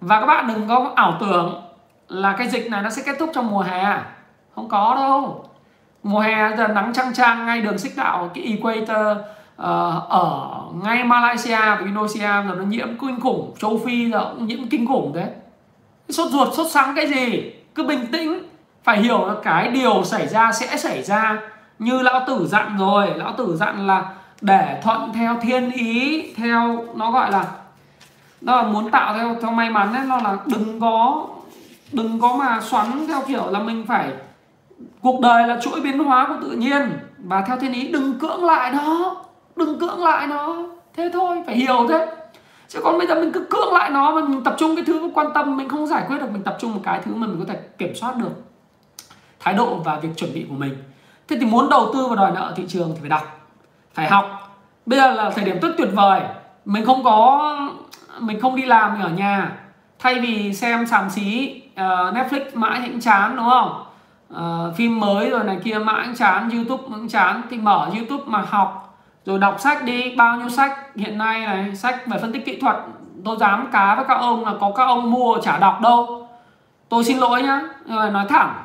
[0.00, 1.62] Và các bạn đừng có ảo tưởng
[2.08, 3.98] là cái dịch này nó sẽ kết thúc trong mùa hè.
[4.54, 5.44] Không có đâu.
[6.02, 9.18] Mùa hè giờ nắng trăng trang ngay đường xích đạo, cái equator
[9.56, 10.50] Ờ, ở
[10.84, 14.86] ngay Malaysia và Indonesia giờ nó nhiễm kinh khủng, châu Phi giờ cũng nhiễm kinh
[14.86, 15.32] khủng thế
[16.08, 17.52] sốt ruột, sốt sắng cái gì?
[17.74, 18.42] Cứ bình tĩnh.
[18.84, 21.38] Phải hiểu là cái điều xảy ra sẽ xảy ra.
[21.78, 24.04] Như lão tử dặn rồi, lão tử dặn là
[24.40, 27.46] để thuận theo thiên ý, theo nó gọi là
[28.40, 31.26] đó là muốn tạo theo theo may mắn ấy, nó là đừng có
[31.92, 34.12] đừng có mà xoắn theo kiểu là mình phải,
[35.02, 38.44] cuộc đời là chuỗi biến hóa của tự nhiên và theo thiên ý đừng cưỡng
[38.44, 39.16] lại đó
[39.56, 40.56] đừng cưỡng lại nó.
[40.96, 42.06] Thế thôi phải hiểu thế.
[42.68, 45.10] Chứ còn bây giờ mình cứ cưỡng lại nó mà mình tập trung cái thứ
[45.14, 47.36] quan tâm mình không giải quyết được mình tập trung một cái thứ mà mình
[47.38, 48.32] có thể kiểm soát được
[49.40, 50.76] thái độ và việc chuẩn bị của mình.
[51.28, 53.50] Thế thì muốn đầu tư và đòi nợ thị trường thì phải đọc
[53.94, 54.56] phải học.
[54.86, 56.20] Bây giờ là thời điểm rất tuyệt vời.
[56.64, 57.58] Mình không có
[58.18, 59.58] mình không đi làm mình ở nhà.
[59.98, 63.84] Thay vì xem sàm xí uh, Netflix mãi thì cũng chán đúng không?
[64.34, 67.42] Uh, phim mới rồi này kia mãi cũng chán YouTube cũng chán.
[67.50, 68.83] Thì mở YouTube mà học
[69.26, 70.96] rồi đọc sách đi, bao nhiêu sách?
[70.96, 72.76] Hiện nay này, sách về phân tích kỹ thuật,
[73.24, 76.28] tôi dám cá với các ông là có các ông mua chả đọc đâu.
[76.88, 78.64] Tôi xin lỗi nhá nói thẳng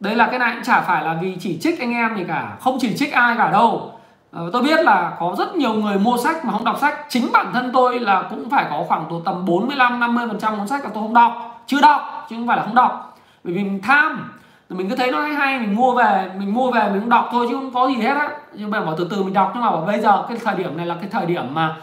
[0.00, 2.56] đấy là cái này cũng chả phải là vì chỉ trích anh em gì cả,
[2.60, 3.92] không chỉ trích ai cả đâu.
[4.32, 7.06] Ờ, tôi biết là có rất nhiều người mua sách mà không đọc sách.
[7.08, 10.68] Chính bản thân tôi là cũng phải có khoảng tầm 45 50 phần trăm cuốn
[10.68, 11.62] sách là tôi không đọc.
[11.66, 13.18] Chưa đọc, chứ không phải là không đọc.
[13.44, 14.30] Bởi vì mình tham
[14.68, 17.28] mình cứ thấy nó hay hay mình mua về mình mua về mình cũng đọc
[17.32, 18.30] thôi chứ không có gì hết á.
[18.52, 20.76] Nhưng mà bảo từ từ mình đọc nhưng mà bảo bây giờ cái thời điểm
[20.76, 21.76] này là cái thời điểm mà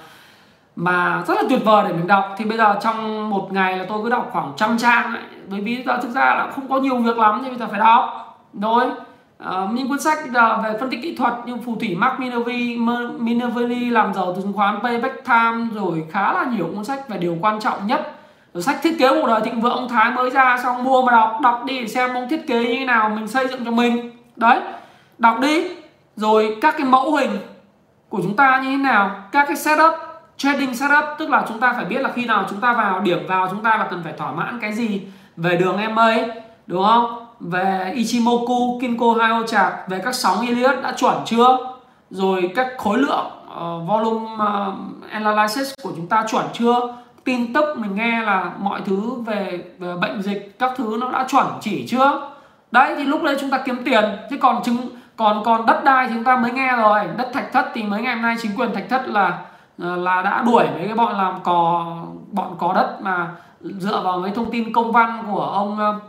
[0.75, 2.35] mà rất là tuyệt vời để mình đọc.
[2.37, 5.23] Thì bây giờ trong một ngày là tôi cứ đọc khoảng trăm trang ấy.
[5.49, 7.79] bởi vì giờ thực ra là không có nhiều việc lắm thì bây giờ phải
[7.79, 8.21] đọc.
[8.61, 8.85] Rồi
[9.43, 12.77] uh, những cuốn sách ờ, về phân tích kỹ thuật như phù thủy Mark Minervi,
[13.17, 17.17] Minervi làm giàu từ chứng khoán Payback Time rồi khá là nhiều cuốn sách về
[17.17, 18.14] điều quan trọng nhất
[18.61, 21.37] sách thiết kế cuộc đời thịnh vượng ông Thái mới ra xong mua mà đọc
[21.41, 24.11] đọc đi để xem ông thiết kế như thế nào mình xây dựng cho mình.
[24.35, 24.59] Đấy
[25.17, 25.63] đọc đi.
[26.15, 27.31] Rồi các cái mẫu hình
[28.09, 29.11] của chúng ta như thế nào?
[29.31, 29.93] Các cái setup
[30.37, 33.27] trading setup tức là chúng ta phải biết là khi nào chúng ta vào điểm
[33.27, 35.01] vào chúng ta là cần phải thỏa mãn cái gì
[35.37, 36.17] về đường MA
[36.67, 37.25] đúng không?
[37.39, 41.57] Về Ichimoku Kinko Hyo chạc về các sóng Elliott đã chuẩn chưa?
[42.09, 46.95] Rồi các khối lượng uh, volume uh, analysis của chúng ta chuẩn chưa?
[47.25, 51.25] Tin tức mình nghe là mọi thứ về, về bệnh dịch các thứ nó đã
[51.27, 52.31] chuẩn chỉ chưa?
[52.71, 54.03] Đấy thì lúc đấy chúng ta kiếm tiền.
[54.29, 54.77] Chứ còn chứng
[55.15, 56.99] còn còn đất đai chúng ta mới nghe rồi.
[57.17, 59.39] Đất thạch thất thì mấy ngày hôm nay chính quyền thạch thất là
[59.77, 61.85] ờ, là đã đuổi mấy cái bọn làm cò
[62.31, 63.29] bọn cò đất mà
[63.61, 65.99] dựa vào mấy thông tin công văn của ông ờ,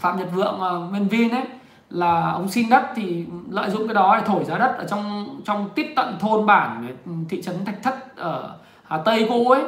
[0.00, 1.44] phạm nhật vượng ờ, nguyên vin ấy
[1.90, 5.28] là ông xin đất thì lợi dụng cái đó để thổi giá đất ở trong
[5.44, 8.50] trong tiếp tận thôn bản ừ, thị trấn thạch thất ở
[8.84, 9.62] hà tây cô ấy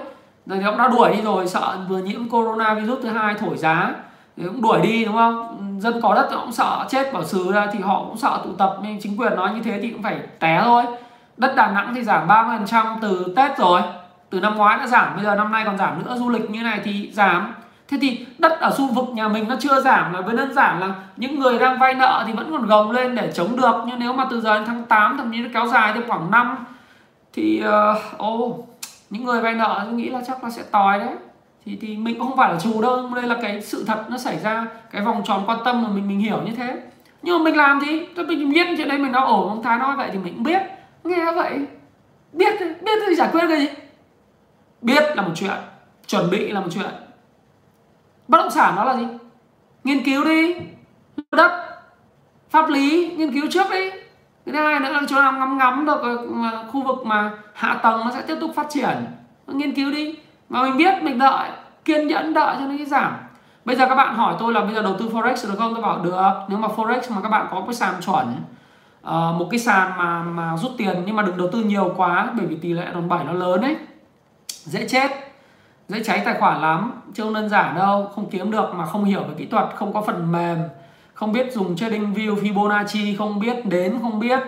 [0.46, 3.56] rồi thì ông đã đuổi đi rồi sợ vừa nhiễm corona virus thứ hai thổi
[3.56, 3.94] giá.
[4.36, 5.58] Thì cũng đuổi đi đúng không?
[5.80, 8.76] Dân có đất cũng sợ chết bảo xứ ra thì họ cũng sợ tụ tập
[8.82, 10.82] nên chính quyền nói như thế thì cũng phải té thôi.
[11.36, 13.82] Đất Đà Nẵng thì giảm 30% từ Tết rồi
[14.30, 16.62] từ năm ngoái đã giảm bây giờ năm nay còn giảm nữa du lịch như
[16.62, 17.54] này thì giảm.
[17.88, 20.80] Thế thì đất ở khu vực nhà mình nó chưa giảm là với đơn giản
[20.80, 23.74] là những người đang vay nợ thì vẫn còn gồng lên để chống được.
[23.86, 26.30] Nhưng nếu mà từ giờ đến tháng 8 thậm chí nó kéo dài thêm khoảng
[26.30, 26.56] năm
[27.32, 28.68] thì uh, oh,
[29.10, 31.14] những người vay nợ tôi nghĩ là chắc là sẽ tòi đấy.
[31.64, 34.18] Thì thì mình cũng không phải là chủ đâu đây là cái sự thật nó
[34.18, 36.80] xảy ra, cái vòng tròn quan tâm mà mình mình hiểu như thế.
[37.22, 39.78] Nhưng mà mình làm gì tôi mình biết chuyện đấy mình nó ổn ông thái
[39.78, 40.62] nói vậy thì mình cũng biết.
[41.04, 41.66] Nghe vậy,
[42.32, 43.68] biết biết thì giải quyết cái gì?
[44.80, 45.58] Biết là một chuyện,
[46.06, 46.90] chuẩn bị là một chuyện.
[48.28, 49.06] Bất động sản nó là gì?
[49.84, 50.54] Nghiên cứu đi.
[51.30, 51.80] Đất,
[52.50, 53.90] pháp lý, nghiên cứu trước đi
[54.46, 57.80] cái thứ hai nữa là chỗ nào ngắm ngắm được ờ, khu vực mà hạ
[57.82, 58.96] tầng nó sẽ tiếp tục phát triển.
[59.46, 60.14] Nghiên cứu đi.
[60.48, 61.48] Mà mình biết mình đợi
[61.84, 63.12] kiên nhẫn đợi cho nó giảm.
[63.64, 65.74] Bây giờ các bạn hỏi tôi là bây giờ đầu tư forex được không?
[65.74, 66.32] Tôi bảo được.
[66.48, 68.34] Nếu mà forex mà các bạn có cái sàn chuẩn
[69.08, 72.30] uh, một cái sàn mà mà rút tiền nhưng mà đừng đầu tư nhiều quá
[72.36, 73.76] bởi vì tỷ lệ đòn bẩy nó lớn ấy
[74.48, 75.10] dễ chết
[75.88, 79.04] dễ cháy tài khoản lắm chứ không đơn giản đâu không kiếm được mà không
[79.04, 80.58] hiểu về kỹ thuật không có phần mềm
[81.14, 84.38] không biết dùng trading view Fibonacci không biết đến không biết.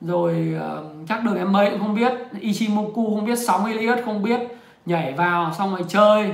[0.00, 2.12] Rồi uh, chắc đường em cũng không biết.
[2.40, 4.40] Ichimoku không biết sóng Elliott không biết.
[4.86, 6.32] Nhảy vào xong rồi chơi.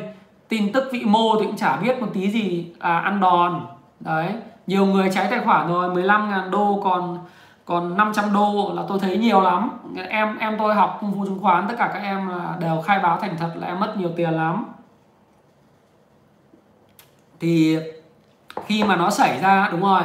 [0.49, 3.67] Tin tức vị mô thì cũng chả biết một tí gì à, ăn đòn.
[4.01, 4.29] Đấy
[4.67, 7.19] nhiều người cháy tài khoản rồi 15.000 đô còn
[7.65, 9.71] còn 500 đô là tôi thấy nhiều lắm.
[10.09, 12.99] Em em tôi học công phu chứng khoán tất cả các em là đều khai
[12.99, 14.67] báo thành thật là em mất nhiều tiền lắm.
[17.41, 17.79] Thì
[18.67, 20.03] khi mà nó xảy ra đúng rồi.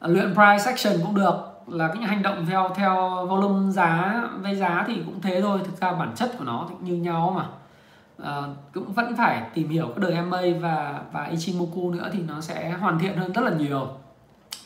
[0.00, 1.34] Luyện price action cũng được
[1.66, 5.60] là cái hành động theo theo volume giá với giá thì cũng thế thôi.
[5.64, 7.44] Thực ra bản chất của nó thì như nhau mà.
[8.24, 8.42] À,
[8.74, 12.70] cũng vẫn phải tìm hiểu các đời MA và và Ichimoku nữa thì nó sẽ
[12.80, 13.88] hoàn thiện hơn rất là nhiều.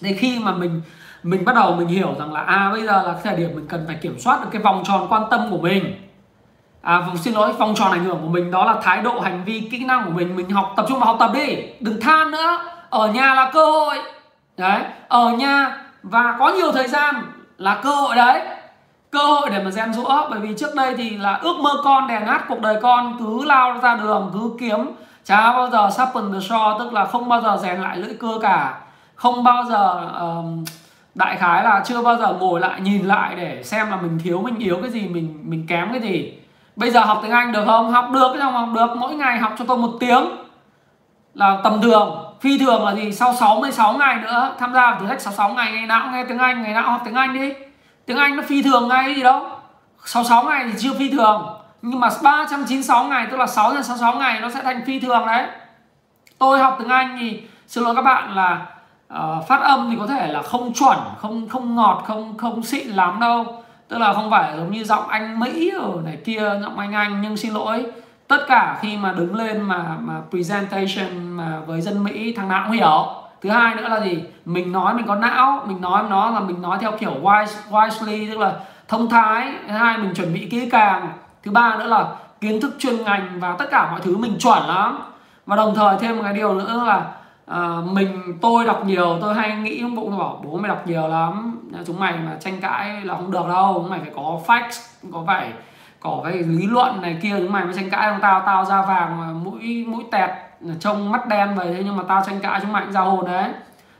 [0.00, 0.82] Để khi mà mình
[1.22, 3.66] mình bắt đầu mình hiểu rằng là à bây giờ là cái thời điểm mình
[3.68, 6.08] cần phải kiểm soát được cái vòng tròn quan tâm của mình.
[6.80, 9.44] À vâng, xin lỗi vòng tròn ảnh hưởng của mình đó là thái độ hành
[9.44, 10.36] vi kỹ năng của mình.
[10.36, 12.58] Mình học tập trung vào học tập đi đừng than nữa
[12.90, 13.96] ở nhà là cơ hội.
[14.56, 17.14] Đấy ở nhà và có nhiều thời gian
[17.58, 18.42] là cơ hội đấy.
[19.10, 22.06] Cơ hội để mà rèn rũa bởi vì trước đây thì là ước mơ con
[22.06, 24.90] đè nát cuộc đời con cứ lao ra đường cứ kiếm.
[25.24, 28.38] Chả bao giờ sharpen the shore tức là không bao giờ rèn lại lưỡi cưa
[28.42, 28.80] cả.
[29.14, 30.64] Không bao giờ um,
[31.14, 34.42] đại khái là chưa bao giờ ngồi lại nhìn lại để xem là mình thiếu
[34.42, 36.38] mình yếu cái gì mình mình kém cái gì.
[36.76, 37.90] Bây giờ học tiếng anh được không?
[37.90, 38.96] Học được cái học được.
[38.96, 40.24] Mỗi ngày học cho tôi một tiếng
[41.34, 43.12] là tầm thường phi thường là gì?
[43.12, 46.38] Sau 66 ngày nữa tham gia thử thách 66 ngày ngày nào cũng nghe tiếng
[46.38, 47.52] anh ngày nào học tiếng anh đi.
[48.06, 49.46] Tiếng anh nó phi thường ngay gì đâu.
[50.04, 54.14] 66 ngày thì chưa phi thường nhưng mà 396 ngày tức là 6 nhân 66
[54.14, 55.46] ngày nó sẽ thành phi thường đấy.
[56.38, 58.66] Tôi học tiếng anh thì xin lỗi các bạn là
[59.14, 62.88] uh, phát âm thì có thể là không chuẩn không không ngọt không không xịn
[62.88, 63.62] lắm đâu.
[63.88, 67.20] Tức là không phải giống như giọng anh mỹ ở này kia giọng anh anh
[67.22, 67.86] nhưng xin lỗi
[68.28, 72.62] tất cả khi mà đứng lên mà mà presentation mà với dân mỹ thằng nào
[72.64, 73.06] cũng hiểu.
[73.42, 74.24] Thứ hai nữa là gì?
[74.44, 78.30] Mình nói mình có não mình nói nó là mình nói theo kiểu wise wisely
[78.30, 78.52] tức là
[78.88, 79.52] thông thái.
[79.68, 81.08] Thứ hai mình chuẩn bị kỹ càng.
[81.42, 82.06] Thứ ba nữa là
[82.40, 84.98] kiến thức chuyên ngành và tất cả mọi thứ mình chuẩn lắm.
[85.46, 87.06] Và đồng thời thêm một cái điều nữa là
[87.46, 91.08] à, mình tôi đọc nhiều tôi hay nghĩ trong bụng bảo bố mày đọc nhiều
[91.08, 94.98] lắm chúng mày mà tranh cãi là không được đâu chúng mày phải có facts
[95.12, 95.52] có phải
[96.00, 98.82] có cái lý luận này kia, chúng mày mới tranh cãi ông tao tao ra
[98.82, 100.30] vàng mũi mũi tẹt
[100.80, 103.26] trông mắt đen vậy, thế nhưng mà tao tranh cãi chúng mày cũng ra hồn
[103.26, 103.50] đấy.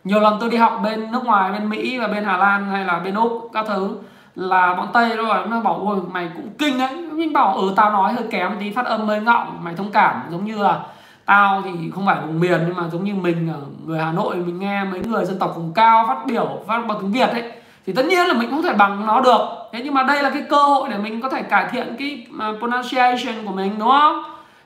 [0.04, 2.84] Nhiều lần tôi đi học bên nước ngoài, bên mỹ và bên hà lan hay
[2.84, 3.96] là bên úc, các thứ,
[4.34, 6.96] là bọn tây rồi nó bảo, ôi, mày cũng kinh đấy.
[7.12, 10.22] Mình bảo ừ tao nói hơi kém tí, phát âm hơi ngọng, mày thông cảm,
[10.30, 10.80] giống như là
[11.24, 13.52] tao thì không phải vùng miền nhưng mà giống như mình
[13.86, 16.98] người hà nội, mình nghe mấy người dân tộc vùng cao phát biểu, phát bằng
[17.00, 17.52] tiếng việt ấy
[17.88, 19.40] thì tất nhiên là mình không thể bằng nó được.
[19.72, 22.26] Thế nhưng mà đây là cái cơ hội để mình có thể cải thiện cái
[22.40, 24.22] à, pronunciation của mình đúng không?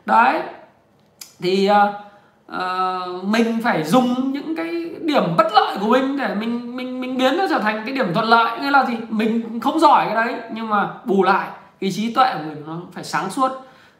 [0.06, 0.40] Đấy.
[1.40, 6.76] Thì uh, uh, mình phải dùng những cái điểm bất lợi của mình để mình
[6.76, 8.60] mình mình biến nó trở thành cái điểm thuận lợi.
[8.60, 8.94] Nghĩa là gì?
[9.08, 11.48] Mình không giỏi cái đấy nhưng mà bù lại
[11.80, 13.50] cái trí tuệ của mình nó phải sáng suốt.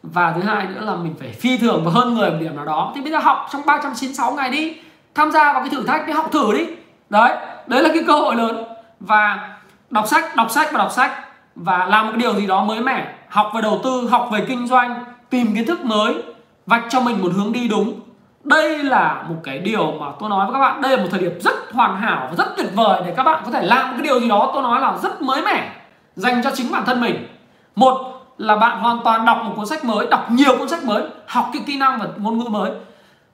[0.03, 2.65] Và thứ hai nữa là mình phải phi thường và hơn người một điểm nào
[2.65, 2.93] đó.
[2.95, 4.77] Thì bây giờ học trong 396 ngày đi
[5.15, 6.67] tham gia vào cái thử thách đi học thử đi.
[7.11, 8.72] Đấy đấy là cái cơ hội lớn
[9.07, 9.49] và
[9.91, 11.11] đọc sách đọc sách và đọc sách.
[11.55, 13.15] Và làm một điều gì đó mới mẻ.
[13.29, 16.23] Học về đầu tư, học về kinh doanh, tìm kiến thức mới,
[16.67, 18.01] vạch cho mình một hướng đi đúng.
[18.45, 20.83] Đây là một cái điều mà tôi nói với các bạn.
[20.83, 23.43] Đây là một thời điểm rất hoàn hảo và rất tuyệt vời để các bạn
[23.45, 25.71] có thể làm một cái điều gì đó tôi nói là rất mới mẻ,
[26.17, 27.29] dành cho chính bản thân mình.
[27.77, 27.97] Một
[28.39, 31.51] là bạn hoàn toàn đọc một cuốn sách mới, đọc nhiều cuốn sách mới, học
[31.53, 32.71] cái kỹ năng và ngôn ngữ mới.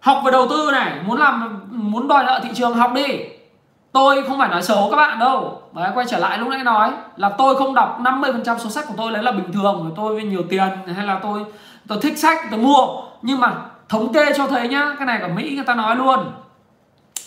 [0.00, 3.04] Học về đầu tư này, muốn làm, muốn đòi nợ thị trường, học đi
[3.92, 5.62] tôi không phải nói xấu các bạn đâu.
[5.72, 8.94] Đấy, quay trở lại lúc nãy nói là tôi không đọc 50% số sách của
[8.96, 9.84] tôi đấy là bình thường.
[9.88, 11.44] Của tôi với nhiều tiền hay là tôi
[11.88, 12.86] tôi thích sách tôi mua.
[13.22, 13.54] Nhưng mà
[13.88, 16.32] thống kê cho thấy nhá cái này ở Mỹ người ta nói luôn.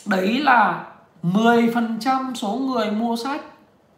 [0.06, 0.84] Đấy là
[1.24, 3.42] 10% số người mua sách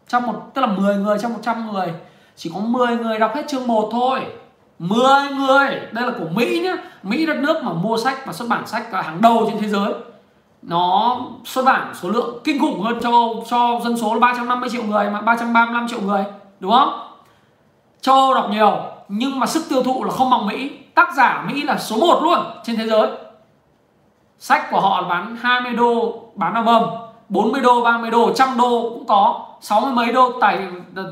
[0.08, 1.94] trong một tức là 10 người trong 100 người.
[2.36, 4.20] Chỉ có 10 người đọc hết chương 1 thôi.
[4.78, 5.00] 10
[5.36, 5.80] người.
[5.92, 6.76] Đây là của Mỹ nhá.
[7.02, 9.68] Mỹ đất nước mà mua sách và xuất bản sách là hàng đầu trên thế
[9.68, 9.92] giới
[10.66, 14.70] nó xuất bản số lượng kinh khủng hơn châu Âu cho dân số là 350
[14.70, 16.24] triệu người mà 335 triệu người
[16.60, 17.00] đúng không?
[18.00, 20.70] Châu Âu đọc nhiều nhưng mà sức tiêu thụ là không bằng Mỹ.
[20.94, 23.08] Tác giả Mỹ là số 1 luôn trên thế giới.
[24.38, 26.82] Sách của họ bán 20 đô bán album
[27.28, 30.58] 40 đô 30 đô 100 đô cũng có 60 mấy đô tài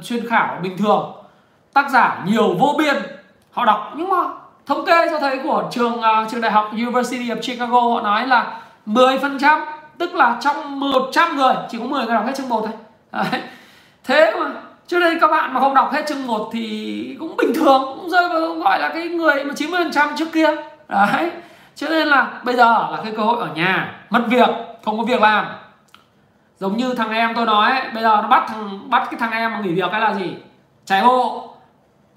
[0.04, 1.12] chuyên khảo bình thường.
[1.72, 2.96] Tác giả nhiều vô biên
[3.50, 3.92] họ đọc.
[3.96, 4.16] Nhưng mà
[4.66, 8.26] thống kê cho thấy của trường uh, trường đại học University of Chicago họ nói
[8.26, 9.60] là 10%
[9.98, 12.72] tức là trong 100 người chỉ có 10 người đọc hết chương 1 thôi.
[13.12, 13.40] Đấy.
[14.04, 14.50] thế mà
[14.86, 18.10] trước đây các bạn mà không đọc hết chương 1 thì cũng bình thường cũng
[18.10, 20.48] rơi vào gọi là cái người mà 90% trước kia.
[20.88, 21.30] Đấy.
[21.74, 24.48] Cho nên là bây giờ là cái cơ hội ở nhà mất việc
[24.84, 25.46] không có việc làm.
[26.58, 29.32] Giống như thằng em tôi nói ấy, bây giờ nó bắt thằng bắt cái thằng
[29.32, 30.34] em mà nghỉ việc cái là gì?
[30.84, 31.48] Chạy hộ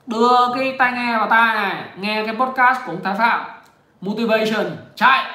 [0.08, 3.42] đưa cái tai nghe vào tai này nghe cái podcast của ông thái phạm.
[4.02, 5.26] Motivation chạy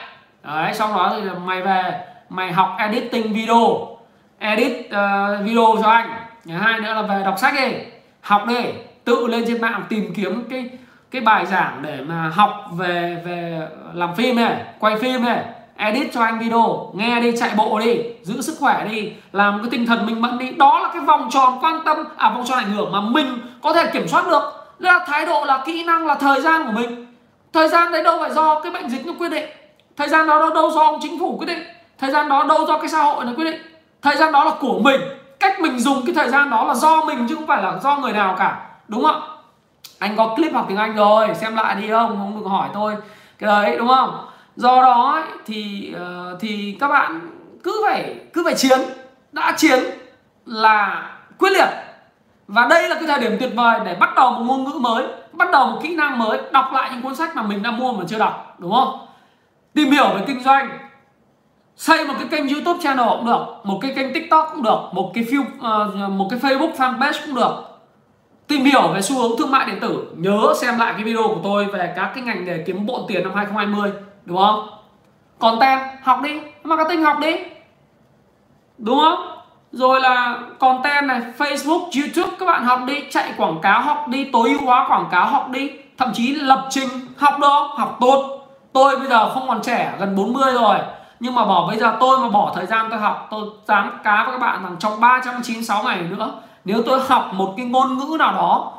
[0.43, 3.89] đấy sau đó thì mày về mày học editing video.
[4.39, 6.11] Edit uh, video cho anh.
[6.45, 7.73] Thứ hai nữa là về đọc sách đi.
[8.21, 8.65] Học đi.
[9.05, 10.71] Tự lên trên mạng tìm kiếm cái
[11.11, 15.45] cái bài giảng để mà học về về làm phim này quay phim này.
[15.77, 16.93] Edit cho anh video.
[16.95, 17.97] Nghe đi chạy bộ đi.
[18.23, 19.13] Giữ sức khỏe đi.
[19.33, 20.51] Làm cái tinh thần mình mẫn đi.
[20.51, 23.73] Đó là cái vòng tròn quan tâm à vòng tròn ảnh hưởng mà mình có
[23.73, 24.43] thể kiểm soát được.
[24.79, 27.07] Là thái độ là kỹ năng là thời gian của mình.
[27.53, 29.51] Thời gian đấy đâu phải do cái bệnh dịch nó quyết định
[29.97, 31.63] thời gian đó đâu do ông chính phủ quyết định.
[31.99, 33.61] Thời gian đó đâu do cái xã hội nó quyết định.
[34.03, 35.01] Thời gian đó là của mình.
[35.41, 37.97] Cách mình dùng cái thời gian đó là do mình chứ không phải là do
[37.97, 38.67] người nào cả.
[38.89, 39.23] Đúng không?
[39.99, 42.09] Anh có clip học tiếng anh rồi xem lại đi không?
[42.09, 42.97] Không được hỏi tôi
[43.39, 44.27] cái đấy đúng không?
[44.57, 47.21] Do đó ấy, thì ờ, thì các bạn
[47.65, 48.81] cứ phải cứ phải chiến.
[49.33, 49.85] Đã chiến
[50.47, 51.69] là quyết liệt.
[52.49, 55.05] Và đây là cái thời điểm tuyệt vời để bắt đầu một ngôn ngữ mới
[55.33, 57.93] bắt đầu một kỹ năng mới đọc lại những cuốn sách mà mình đã mua
[57.93, 58.99] mà chưa đọc đúng không?
[59.75, 60.79] Tìm hiểu về kinh doanh
[61.81, 65.11] xây một cái kênh youtube channel cũng được một cái kênh tiktok cũng được một
[65.15, 67.53] cái phiêu uh, ờ, một cái facebook fanpage cũng được.
[68.47, 71.41] Tìm hiểu về xu hướng thương mại điện tử nhớ xem lại cái video của
[71.43, 73.93] tôi về các cái ngành nghề kiếm bộn tiền năm 2020
[74.25, 74.69] đúng không?
[75.39, 77.37] Content học đi marketing học đi
[78.79, 79.27] đúng không?
[79.73, 84.25] Rồi là content này Facebook YouTube các bạn học đi chạy quảng cáo học đi
[84.33, 88.40] tối ưu hóa quảng cáo học đi thậm chí lập trình học đó, học tốt
[88.73, 90.79] tôi bây giờ không còn trẻ, gần 40 rồi.
[91.21, 94.25] Nhưng mà bỏ bây giờ tôi mà bỏ thời gian tôi học, tôi dám cá
[94.25, 96.31] với các bạn rằng trong 396 ngày nữa,
[96.65, 98.73] nếu tôi học một cái ngôn ngữ nào đó,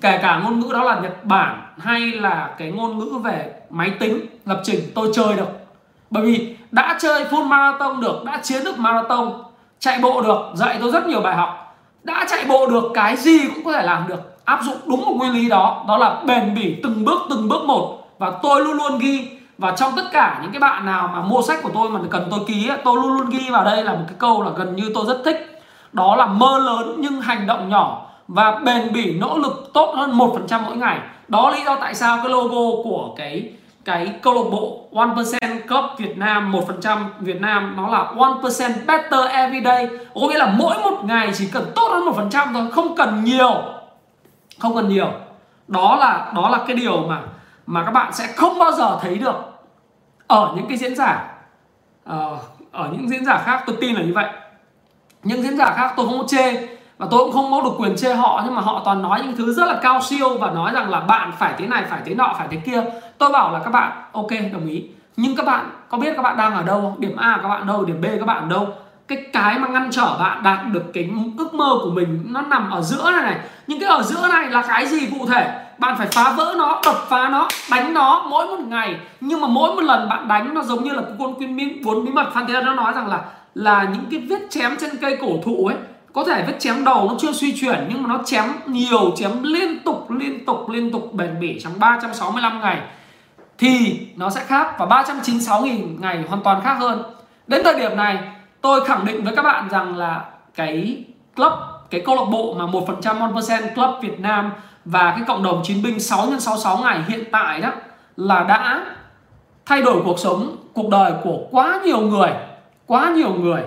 [0.00, 3.90] kể cả ngôn ngữ đó là Nhật Bản hay là cái ngôn ngữ về máy
[4.00, 5.48] tính, lập trình, tôi chơi được.
[6.10, 9.32] Bởi vì đã chơi full marathon được, đã chiến được marathon,
[9.78, 11.76] chạy bộ được, dạy tôi rất nhiều bài học.
[12.02, 14.44] Đã chạy bộ được, cái gì cũng có thể làm được.
[14.44, 17.64] Áp dụng đúng một nguyên lý đó đó là bền bỉ từng bước từng bước
[17.64, 17.98] một.
[18.18, 21.42] Và tôi luôn luôn ghi và trong tất cả những cái bạn nào mà mua
[21.42, 24.04] sách của tôi mà cần tôi ký tôi luôn luôn ghi vào đây là một
[24.08, 25.60] cái câu là gần như tôi rất thích.
[25.92, 30.18] Đó là mơ lớn nhưng hành động nhỏ và bền bỉ, nỗ lực tốt hơn
[30.18, 30.98] một phần trăm mỗi ngày.
[31.28, 33.50] Đó lý do tại sao cái logo của cái
[33.84, 38.32] cái câu lạc bộ one percent Club Việt Nam 1% Việt Nam nó là one
[38.42, 39.88] percent better every day.
[40.14, 42.96] Có nghĩa là mỗi một ngày chỉ cần tốt hơn một phần trăm thôi, không
[42.96, 43.54] cần nhiều,
[44.60, 45.08] không cần nhiều.
[45.68, 47.20] Đó là đó là cái điều mà
[47.66, 49.36] mà các bạn sẽ không bao giờ thấy được
[50.26, 51.24] ở những cái diễn giả
[52.04, 52.38] ờ,
[52.72, 53.62] ở những diễn giả khác.
[53.66, 54.26] Tôi tin là như vậy.
[55.22, 56.66] Những diễn giả khác tôi không có chê
[56.98, 59.36] và tôi cũng không có được quyền chê họ, nhưng mà họ toàn nói những
[59.36, 62.14] thứ rất là cao siêu và nói rằng là bạn phải thế này, phải thế
[62.14, 62.84] nọ, phải thế kia.
[63.18, 64.84] Tôi bảo là các bạn, ok, đồng ý.
[65.16, 67.00] Nhưng các bạn có biết các bạn đang ở đâu không?
[67.00, 67.84] Điểm a các bạn đâu?
[67.84, 68.68] Điểm b các bạn đâu?
[69.08, 72.70] Cái cái mà ngăn trở bạn đạt được cái ước mơ của mình nó nằm
[72.70, 73.36] ở giữa này này.
[73.66, 75.65] Nhưng cái ở giữa này là cái gì cụ thể?
[75.78, 78.96] Bạn phải phá vỡ nó, đập phá nó, đánh nó mỗi một ngày.
[79.20, 82.04] Nhưng mà mỗi một lần bạn đánh, nó giống như là con quyên bí cuốn
[82.04, 82.26] bí mật.
[82.34, 83.24] Phan thế nó nói rằng là
[83.54, 85.76] là những cái vết chém trên cây cổ thụ ấy,
[86.12, 89.42] có thể vết chém đầu nó chưa suy chuyển, nhưng mà nó chém nhiều, chém
[89.42, 92.80] liên tục liên tục liên tục, bền bỉ trong 365 ngày.
[93.58, 97.02] Thì nó sẽ khác và 396.000 ngày hoàn toàn khác hơn.
[97.46, 98.18] Đến thời điểm này,
[98.60, 100.24] tôi khẳng định với các bạn rằng là
[100.54, 101.04] cái
[101.36, 101.52] club,
[101.90, 104.52] cái câu lạc bộ mà 1% 1% club Việt Nam
[104.86, 107.70] và cái cộng đồng chiến binh 6 x 66 ngày hiện tại đó
[108.16, 108.84] là đã
[109.66, 112.30] thay đổi cuộc sống, cuộc đời của quá nhiều người,
[112.86, 113.62] quá nhiều người.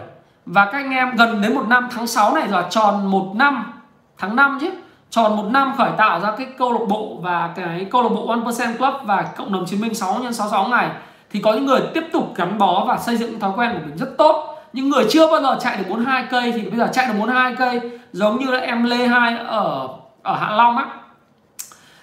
[0.45, 3.73] Và các anh em gần đến một năm tháng 6 này là tròn một năm,
[4.17, 4.69] tháng 5 chứ,
[5.09, 8.27] tròn một năm khởi tạo ra cái câu lạc bộ và cái câu lạc bộ
[8.27, 10.89] one percent Club và cộng đồng chiến binh 6 x 66 ngày
[11.31, 13.97] thì có những người tiếp tục gắn bó và xây dựng thói quen của mình
[13.97, 14.55] rất tốt.
[14.73, 17.55] Những người chưa bao giờ chạy được 42 cây thì bây giờ chạy được 42
[17.55, 19.87] cây, giống như là em Lê Hai ở
[20.23, 20.85] ở Hạ Long á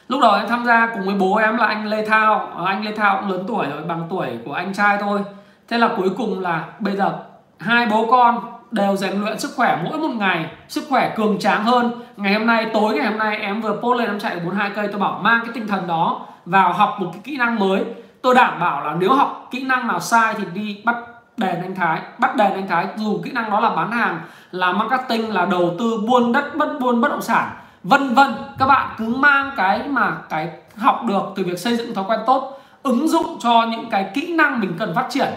[0.09, 2.51] lúc đầu em tham gia cùng với bố em là anh Lê Thao.
[2.55, 5.21] Ờ, anh Lê Thao cũng lớn tuổi rồi, bằng tuổi của anh trai thôi.
[5.69, 7.13] thế là cuối cùng là bây giờ
[7.59, 8.41] hai bố con
[8.71, 11.91] đều rèn luyện sức khỏe mỗi một ngày, sức khỏe cường tráng hơn.
[12.17, 14.89] Ngày hôm nay, tối ngày hôm nay em vừa post lên em chạy 42 cây,
[14.89, 17.85] tôi bảo mang cái tinh thần đó vào học một cái kỹ năng mới.
[18.23, 20.97] Tôi đảm bảo là nếu học kỹ năng nào sai thì đi bắt
[21.37, 22.01] đền anh Thái.
[22.19, 25.75] Bắt đền anh Thái dù kỹ năng đó là bán hàng, là marketing, là đầu
[25.79, 27.49] tư buôn đất, bất buôn bất động sản
[27.89, 31.95] vân vân các bạn cứ mang cái mà cái học được từ việc xây dựng
[31.95, 35.29] thói quen tốt ứng dụng cho những cái kỹ năng mình cần phát triển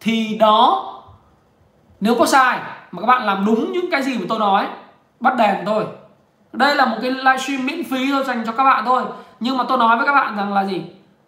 [0.00, 0.92] thì đó
[2.00, 2.58] nếu có sai
[2.92, 4.66] mà các bạn làm đúng những cái gì mà tôi nói
[5.20, 5.84] bắt đèn thôi.
[6.52, 9.02] Đây là một cái livestream miễn phí thôi dành cho các bạn thôi.
[9.40, 10.82] Nhưng mà tôi nói với các bạn rằng là gì?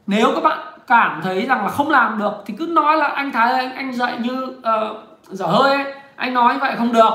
[0.07, 3.33] Nếu các bạn cảm thấy rằng là không làm được thì cứ nói là anh
[3.33, 5.95] thái anh anh dạy như uh, dở hơi ấy.
[6.17, 7.11] anh nói vậy không được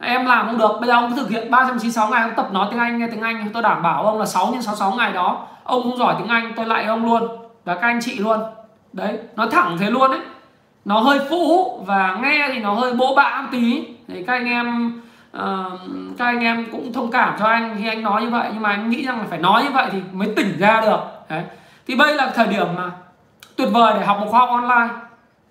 [0.00, 2.68] em làm không được bây giờ ông cứ thực hiện 396 ngày ông tập nói
[2.70, 3.50] tiếng Anh nghe tiếng Anh.
[3.52, 6.52] Tôi đảm bảo ông là 6 nhân 66 ngày đó ông không giỏi tiếng Anh
[6.56, 7.28] tôi lại ông luôn.
[7.64, 8.40] Và các anh chị luôn.
[8.92, 10.20] Đấy nói thẳng thế luôn đấy
[10.84, 13.86] nó hơi phũ và nghe thì nó hơi bỗ bã một tí.
[14.08, 15.00] Thì các anh em
[15.36, 15.80] uh,
[16.18, 18.48] các anh em cũng thông cảm cho anh khi anh nói như vậy.
[18.52, 21.00] Nhưng mà anh nghĩ rằng là phải nói như vậy thì mới tỉnh ra được.
[21.28, 21.42] Đấy.
[21.86, 22.90] Thì bây là thời điểm mà
[23.56, 24.94] tuyệt vời để học một khóa học online.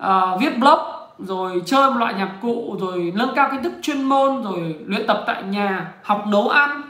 [0.04, 0.80] Uh, viết blog
[1.20, 5.08] rồi chơi một loại nhạc cụ rồi nâng cao kiến thức chuyên môn rồi luyện
[5.08, 6.82] tập tại nhà học nấu ăn.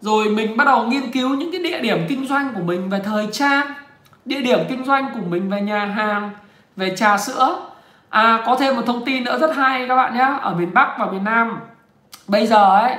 [0.00, 3.00] Rồi mình bắt đầu nghiên cứu những cái địa điểm kinh doanh của mình về
[3.04, 3.66] thời trang
[4.24, 6.30] địa điểm kinh doanh của mình về nhà hàng
[6.76, 7.56] về trà sữa.
[8.08, 10.96] À có thêm một thông tin nữa rất hay các bạn nhé ở miền bắc
[10.98, 11.60] và miền nam.
[12.28, 12.96] Bây giờ ấy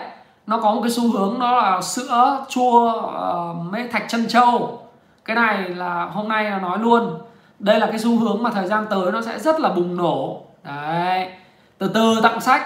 [0.47, 4.79] nó có một cái xu hướng đó là sữa chua uh, mấy thạch chân trâu
[5.25, 7.19] cái này là hôm nay là nói luôn.
[7.59, 10.46] Đây là cái xu hướng mà thời gian tới nó sẽ rất là bùng nổ
[10.67, 11.29] đấy.
[11.77, 12.61] Từ từ, tặng sách.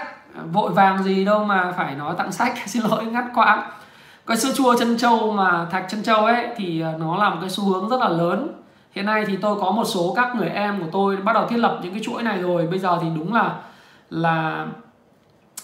[0.52, 2.54] Vội vàng gì đâu mà phải nói tặng sách.
[2.66, 3.70] Xin lỗi, ngắt quãng.
[4.28, 7.38] Cái sữa chua chân trâu mà thạch chân trâu ấy, thì ờ, nó là một
[7.42, 8.48] cái xu hướng rất là lớn.
[8.92, 11.58] Hiện nay thì tôi có một số các người em của tôi bắt đầu thiết
[11.58, 12.68] lập những cái chuỗi này rồi.
[12.68, 13.56] Bây giờ thì đúng là
[14.10, 14.66] là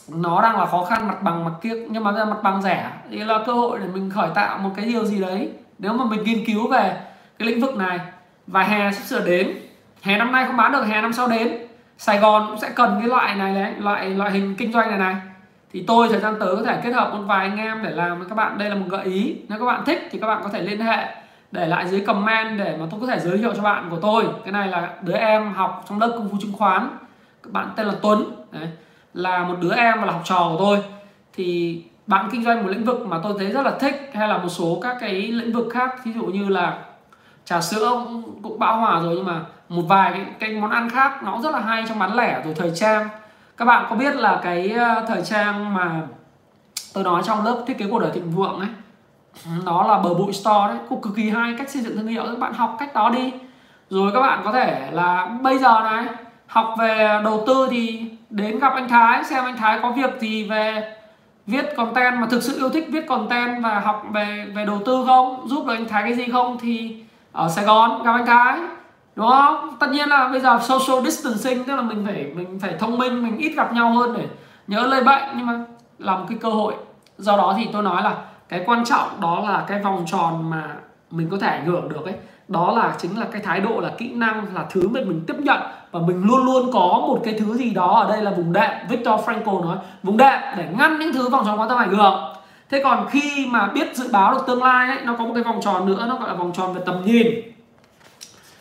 [0.08, 2.92] nó đang là khó khăn, mặt bằng, mặt kia nhưng mà mặt bằng rẻ.
[3.12, 5.52] Thì là cơ hội để mình khởi tạo một cái điều gì đấy.
[5.80, 7.02] Nếu mà mình nghiên cứu về
[7.40, 8.00] cái lĩnh vực này
[8.48, 9.58] và hè sắp sửa đến,
[10.02, 11.66] hè năm nay không bán được, hè năm sau đến.
[11.98, 15.00] Sài Gòn cũng sẽ cần cái loại này đấy, loại loại hình kinh doanh này
[15.00, 15.16] này.
[15.74, 18.20] Thì tôi thời gian tới có thể kết hợp một vài anh em để làm
[18.20, 18.58] với các bạn.
[18.58, 19.36] Đây là một gợi ý.
[19.50, 21.08] Nếu các bạn thích thì các bạn có thể liên hệ
[21.52, 24.26] để lại dưới comment để mà tôi có thể giới thiệu cho bạn của tôi.
[24.43, 26.89] Cái này là đứa em học trong lớp công phu chứng khoán.
[27.43, 28.24] Các bạn tên là Tuấn.
[28.52, 28.68] Đấy,
[29.14, 30.84] là một đứa em là học trò của tôi.
[31.34, 34.38] Thì bạn kinh doanh một lĩnh vực mà tôi thấy rất là thích hay là
[34.38, 36.78] một số các cái lĩnh vực khác ví dụ như là
[37.50, 40.89] trà sữa cũng, cũng bão hòa rồi nhưng mà một vài cái, cái món ăn
[40.89, 43.10] khác nó rất là hay trong bán lẻ rồi thời trang.
[43.58, 46.02] Các bạn có biết là cái ờ, thời trang mà
[46.93, 48.70] tôi nói trong lớp thiết kế cuộc đời thịnh vượng ấy
[49.45, 52.08] ừ, nó là bờ bụi store đấy cũng cực kỳ hay cách xây dựng thương
[52.08, 53.34] hiệu các bạn học cách đó đi.
[53.89, 56.06] Rồi các bạn có thể là bây giờ này
[56.48, 60.43] học về đầu tư thì đến gặp anh Thái xem anh Thái có việc gì
[60.43, 60.93] về
[61.45, 65.04] viết content mà thực sự yêu thích viết content và học về về đầu tư
[65.06, 68.60] không giúp được anh Thái cái gì không thì ở Sài Gòn gặp anh Thái
[69.16, 69.76] đúng không?
[69.80, 73.24] Tất nhiên là bây giờ social distancing, tức là mình phải mình phải thông minh,
[73.24, 74.28] mình ít gặp nhau hơn để
[74.68, 75.54] nhớ lây bệnh, nhưng mà
[75.98, 76.74] là một cái cơ hội.
[77.18, 78.16] Do đó thì tôi nói là
[78.50, 80.64] cái quan trọng đó là cái vòng tròn mà
[81.12, 82.14] mình có thể ảnh hưởng được ấy.
[82.48, 85.36] Đó là chính là cái thái độ, là kỹ năng, là thứ mà mình tiếp
[85.40, 85.62] nhận
[85.92, 88.72] và mình luôn luôn có một cái thứ gì đó ở đây là vùng đệm.
[88.90, 92.37] Victor Frankl nói, vùng đệm để ngăn những thứ vòng tròn quan tâm ảnh hưởng
[92.70, 95.43] thế còn khi mà biết dự báo được tương lai ấy, nó có một cái
[95.43, 97.28] vòng tròn nữa, nó gọi là vòng tròn về tầm nhìn.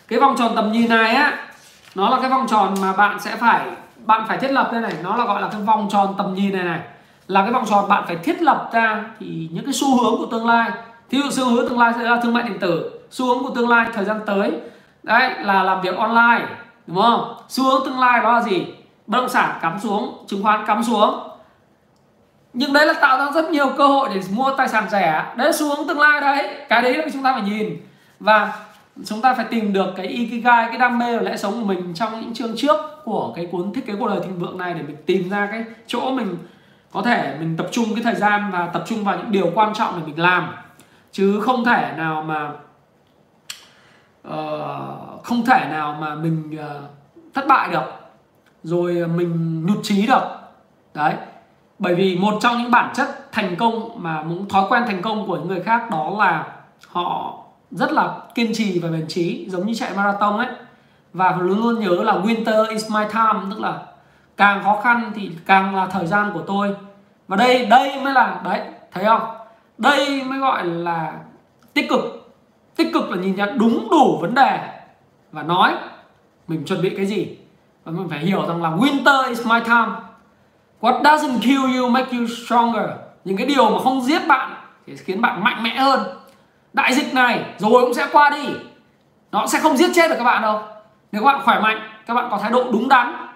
[0.09, 1.49] Cái vòng tròn tầm nhìn này á,
[1.95, 3.67] nó là cái vòng tròn mà bạn sẽ phải,
[4.07, 6.53] bạn phải thiết lập đây này, nó là gọi là cái vòng tròn tầm nhìn
[6.53, 6.81] này này.
[7.29, 10.27] Là cái vòng tròn bạn phải thiết lập ra thì những cái xu hướng của
[10.27, 10.71] tương lai.
[11.11, 13.51] Thí dụ xu hướng tương lai sẽ là thương mại điện tử, xu hướng của
[13.55, 14.53] tương lai thời gian tới,
[15.03, 16.47] đấy, là làm việc online,
[16.87, 17.37] đúng không?
[17.49, 18.67] Xu hướng tương lai đó là gì?
[19.07, 21.29] Bất động sản cắm xuống, chứng khoán cắm xuống
[22.59, 25.25] nhưng đấy là tạo ra rất nhiều cơ hội để mua tài sản rẻ.
[25.37, 26.67] Đấy là xu hướng tương lai đấy.
[26.69, 27.77] Cái đấy là chúng ta phải nhìn.
[28.21, 28.53] Và
[29.05, 31.95] chúng ta phải tìm được cái ikigai cái đam mê và lẽ sống của mình
[31.95, 34.83] trong những chương trước của cái cuốn thiết kế cuộc đời thịnh vượng này để
[34.83, 36.37] mình tìm ra cái chỗ mình
[36.93, 39.75] có thể mình tập trung cái thời gian và tập trung vào những điều quan
[39.75, 40.55] trọng để mình làm.
[41.13, 42.51] Chứ không thể nào mà
[44.29, 47.93] uh, không thể nào mà mình uh, thất bại được.
[48.63, 50.23] Rồi mình nhụt chí được.
[50.95, 51.15] Đấy
[51.79, 55.27] bởi vì một trong những bản chất thành công mà những thói quen thành công
[55.27, 56.47] của những người khác đó là
[56.89, 57.35] họ
[57.71, 60.49] rất là kiên trì và bền trí, giống như chạy marathon ấy.
[61.13, 63.83] Và luôn luôn nhớ là winter is my time, tức là
[64.37, 66.77] càng khó khăn thì càng là thời gian của tôi.
[67.29, 68.61] Và đây đây mới là, đấy,
[68.93, 69.23] thấy không?
[69.79, 71.13] Đây mới gọi là
[71.75, 72.33] tích cực.
[72.77, 74.59] Tích cực là nhìn nhận đúng đủ vấn đề
[75.33, 75.73] và nói
[76.49, 77.37] mình chuẩn bị cái gì.
[77.85, 79.93] Và mình phải hiểu rằng là winter is my time
[80.81, 82.87] what doesn't kill you make you stronger.
[83.25, 84.55] Những cái điều mà không giết bạn
[84.87, 86.01] thì khiến bạn mạnh mẽ hơn.
[86.73, 88.49] Đại dịch này rồi cũng sẽ qua đi.
[89.33, 90.63] Nó sẽ không giết chết được các bạn đâu.
[91.13, 93.27] Nếu các bạn khỏe mạnh, các bạn có thái độ đúng đắn,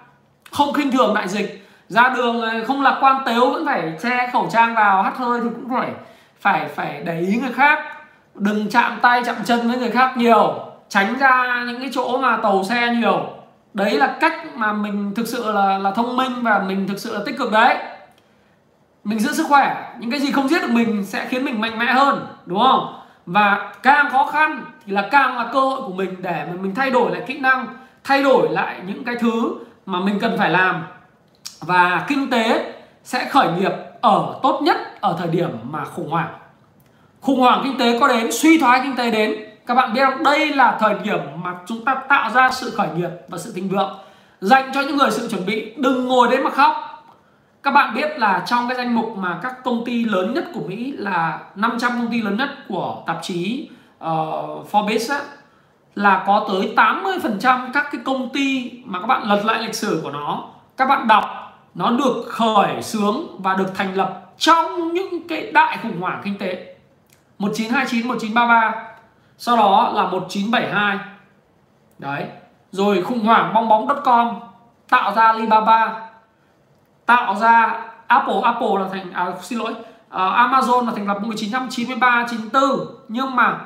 [0.50, 4.30] không khinh thường đại dịch, ra đường ờ, không lạc quan tếu, vẫn phải che
[4.32, 5.90] khẩu trang vào hắt hơi thì cũng phải
[6.40, 7.78] phải phải để ý người khác.
[8.34, 10.54] Đừng chạm tay, chạm chân với người khác nhiều.
[10.88, 13.39] Tránh ra những cái chỗ mà tàu xe nhiều
[13.74, 17.14] đấy là cách mà mình thực sự là là thông minh và mình thực sự
[17.14, 17.76] là tích cực đấy.
[19.04, 21.78] Mình giữ sức khỏe, những cái gì không giết được mình sẽ khiến mình mạnh
[21.78, 23.00] mẽ hơn, đúng không?
[23.26, 26.74] Và càng khó khăn thì là càng là cơ hội của mình để mà mình
[26.74, 27.66] thay đổi lại kỹ năng,
[28.04, 29.54] thay đổi lại những cái thứ
[29.86, 30.82] mà mình cần phải làm.
[31.60, 32.72] Và kinh tế
[33.04, 36.34] sẽ khởi nghiệp ở tốt nhất ở thời điểm mà khủng hoảng.
[37.20, 40.22] Khủng hoảng kinh tế có đến, suy thoái kinh tế đến các bạn biết không?
[40.22, 43.68] Đây là thời điểm mà chúng ta tạo ra sự khởi nghiệp và sự thịnh
[43.68, 43.98] vượng.
[44.40, 46.76] Dành cho những người sự chuẩn bị đừng ngồi đấy mà khóc.
[47.62, 50.60] Các bạn biết là trong cái danh mục mà các công ty lớn nhất của
[50.68, 53.68] Mỹ là 500 công ty lớn nhất của tạp chí
[53.98, 54.06] uh,
[54.70, 55.20] Forbes á,
[55.94, 60.00] là có tới 80% các cái công ty mà các bạn lật lại lịch sử
[60.02, 60.44] của nó.
[60.76, 61.24] Các bạn đọc
[61.74, 66.38] nó được khởi xướng và được thành lập trong những cái đại khủng hoảng kinh
[66.38, 66.74] tế.
[67.38, 68.89] 1929 1933
[69.40, 70.98] sau đó là 1972
[71.98, 72.28] đấy.
[72.72, 74.40] Rồi khủng hoảng bong bóng com.
[74.88, 76.08] Tạo ra Alibaba.
[77.06, 78.40] Tạo ra Apple.
[78.44, 82.70] Apple là thành à, xin lỗi uh, Amazon là thành lập 1993 94
[83.08, 83.60] nhưng mà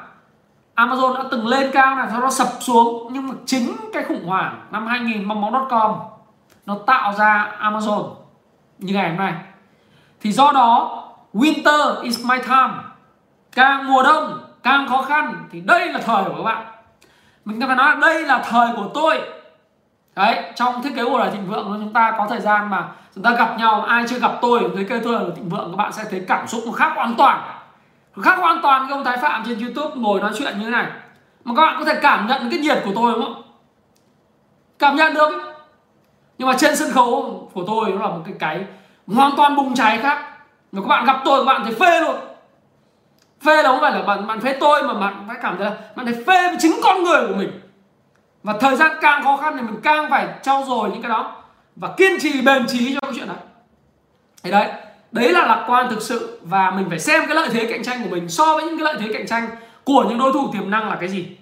[0.76, 3.08] Amazon đã từng lên cao này sau đó sập xuống.
[3.12, 5.98] Nhưng mà chính cái khủng hoảng năm 2000 bong bóng com
[6.66, 8.14] nó tạo ra Amazon
[8.78, 9.34] như ngày hôm nay.
[10.20, 11.02] Thì do đó
[11.32, 12.74] winter is my time.
[13.52, 16.66] Càng mùa đông càng khó khăn thì đây là thời của các bạn.
[17.44, 19.20] Mình phải nói đây là thời của tôi.
[20.14, 23.24] Đấy, trong thiết kế của đời thịnh vượng, chúng ta có thời gian mà chúng
[23.24, 23.82] ta gặp nhau.
[23.82, 26.46] Ai chưa gặp tôi thấy cây tôi là thịnh vượng, các bạn sẽ thấy cảm
[26.46, 27.40] xúc nó khác hoàn toàn.
[28.22, 30.86] Khác hoàn toàn cái ông thái phạm trên youtube ngồi nói chuyện như thế này.
[31.44, 33.42] Mà các bạn có thể cảm nhận cái nhiệt của tôi đúng không?
[34.78, 35.30] Cảm nhận được.
[36.38, 38.64] Nhưng mà trên sân khấu của tôi nó là một cái cái
[39.06, 40.24] hoàn toàn bùng cháy khác.
[40.72, 42.16] Mà các bạn gặp tôi, các bạn thấy phê luôn
[43.44, 45.76] phê là không phải là bạn bạn phê tôi mà bạn phải cảm thấy là
[45.96, 47.60] bạn phải phê với chính con người của mình.
[48.42, 51.36] Và thời gian càng khó khăn thì mình càng phải trau dồi những cái đó
[51.76, 53.34] và kiên trì, bền trí cho cái chuyện đó
[54.42, 54.68] thì đấy
[55.12, 58.02] đấy là lạc quan thực sự và mình phải xem cái lợi thế cạnh tranh
[58.02, 59.48] của mình so với những cái lợi thế cạnh tranh
[59.84, 61.36] của những đối thủ tiềm năng là cái gì.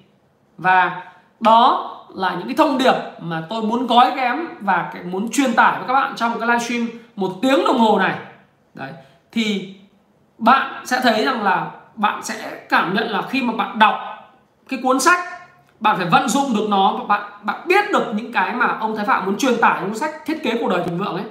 [0.58, 1.02] Và
[1.40, 5.54] đó là những cái thông điệp mà tôi muốn gói ghém và cái muốn truyền
[5.54, 8.14] tải với các bạn trong cái livestream một tiếng đồng hồ này.
[8.74, 8.90] Đấy,
[9.32, 9.74] thì
[10.38, 13.94] bạn sẽ thấy rằng là bạn sẽ cảm nhận là khi mà bạn đọc
[14.68, 15.20] cái cuốn sách,
[15.80, 18.96] bạn phải vận dụng được nó và bạn bạn biết được những cái mà ông
[18.96, 21.24] Thái Phạm muốn truyền tải trong sách thiết kế cuộc đời thịnh vượng ấy.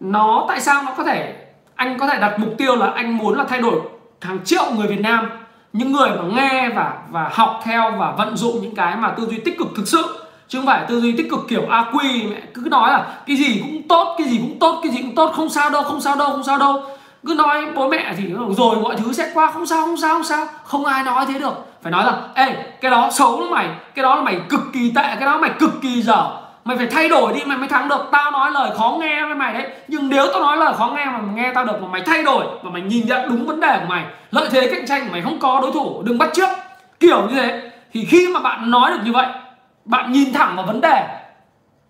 [0.00, 1.34] Nó tại sao nó có thể,
[1.74, 3.80] anh có thể đặt mục tiêu là anh muốn là thay đổi
[4.20, 5.30] hàng triệu người Việt Nam,
[5.72, 9.26] những người mà nghe và và học theo và vận dụng những cái mà tư
[9.26, 12.26] duy tích cực thực sự, chứ không phải tư duy tích cực kiểu a quy,
[12.26, 15.14] mẹ cứ nói là cái gì cũng tốt, cái gì cũng tốt, cái gì cũng
[15.14, 16.82] tốt, không sao đâu, không sao đâu, không sao đâu
[17.26, 20.24] cứ nói bố mẹ thì rồi mọi thứ sẽ qua, không sao không sao không
[20.24, 20.46] sao.
[20.64, 21.66] Không ai nói thế được.
[21.82, 23.68] Phải nói là, ê, cái đó xấu lắm mày.
[23.94, 25.02] Cái đó là mày cực kỳ tệ.
[25.02, 26.30] Cái đó mày cực kỳ dở.
[26.64, 28.08] Mày phải thay đổi đi, mày mới thắng được.
[28.12, 29.70] Tao nói lời khó nghe với mày đấy.
[29.88, 32.22] Nhưng nếu tao nói lời khó nghe mà mày nghe tao được mà mày thay
[32.22, 35.12] đổi và mày nhìn nhận đúng vấn đề của mày, lợi thế cạnh tranh của
[35.12, 36.48] mày không có, đối thủ đừng bắt trước.
[37.00, 37.70] Kiểu như thế.
[37.92, 39.26] Thì khi mà bạn nói được như vậy,
[39.84, 41.06] bạn nhìn thẳng vào vấn đề.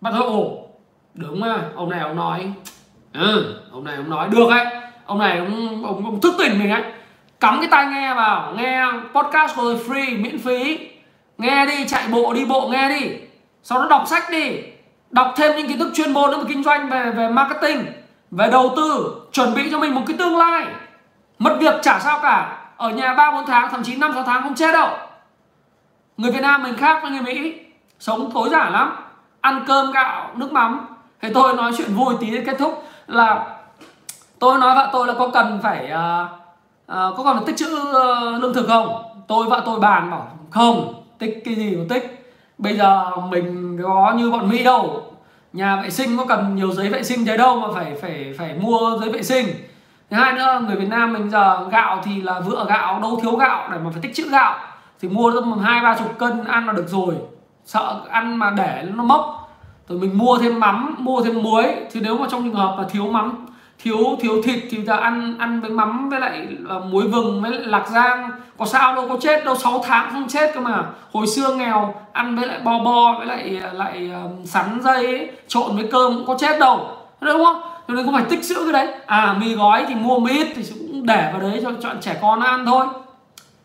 [0.01, 0.51] Bạn nói, ồ,
[1.15, 2.53] đúng mà ông này ông nói.
[3.15, 4.67] Ừ ông này ông nói, được ấy
[5.11, 6.83] ông này ông, ông, ông thức tỉnh mình ấy.
[7.41, 8.85] Cắm cái tai nghe vào nghe
[9.15, 10.89] podcast của tôi free miễn phí.
[11.39, 13.11] Nghe đi chạy bộ đi bộ nghe đi.
[13.63, 14.57] Sau đó đọc sách đi.
[15.11, 17.87] Đọc thêm những kiến thức chuyên môn nữa về kinh doanh về về marketing
[18.31, 20.67] về đầu tư chuẩn bị cho mình một cái tương lai.
[21.39, 22.57] Mất việc chả sao cả.
[22.77, 24.89] Ở nhà ba bốn tháng thậm chí năm sáu tháng không chết đâu.
[26.17, 27.55] Người Việt Nam mình khác với người Mỹ.
[27.99, 28.97] Sống tối giản lắm.
[29.41, 30.87] Ăn cơm gạo nước mắm.
[31.23, 33.57] Thì tôi nói chuyện vui tí để kết thúc là
[34.41, 36.31] tôi nói vợ tôi là có cần phải uh,
[36.93, 39.03] uh, có cần phải tích trữ uh, ờ, lương thực không?
[39.29, 42.35] Tôi vợ tôi bàn bảo không tích cái gì mà tích.
[42.59, 45.03] Bây giờ mình có như bọn mỹ đâu.
[45.53, 48.55] Nhà vệ sinh có cần nhiều giấy vệ sinh thế đâu mà phải phải phải
[48.55, 49.47] mua giấy vệ sinh.
[50.11, 53.37] Thứ hai nữa người việt nam mình giờ gạo thì là vựa gạo đâu thiếu
[53.37, 54.59] gạo để mà phải tích trữ gạo.
[55.01, 57.15] Thì mua tầm hai ba chục cân ăn là được rồi.
[57.65, 59.51] Sợ ăn mà để nó mốc.
[59.89, 61.67] Rồi mình mua thêm mắm mua thêm muối.
[61.93, 63.47] Thì nếu mà trong trường hợp mà thiếu mắm
[63.83, 67.51] thiếu thiếu thịt thì ta ăn ăn với mắm với lại uh, muối vừng với
[67.51, 70.85] lại lạc rang có sao đâu có chết đâu 6 tháng không chết cơ mà.
[71.13, 75.07] Hồi xưa nghèo ăn với lại bo bo với lại ờ, lại uh, sắn dây
[75.07, 76.89] ấy, trộn với cơm cũng có chết đâu.
[77.21, 77.63] Đúng không?
[77.89, 78.95] Cho nên không phải tích trữ cái đấy.
[79.07, 82.19] À mì gói thì mua mì ít thì cũng để vào đấy cho chọn trẻ
[82.23, 82.87] con ăn thôi.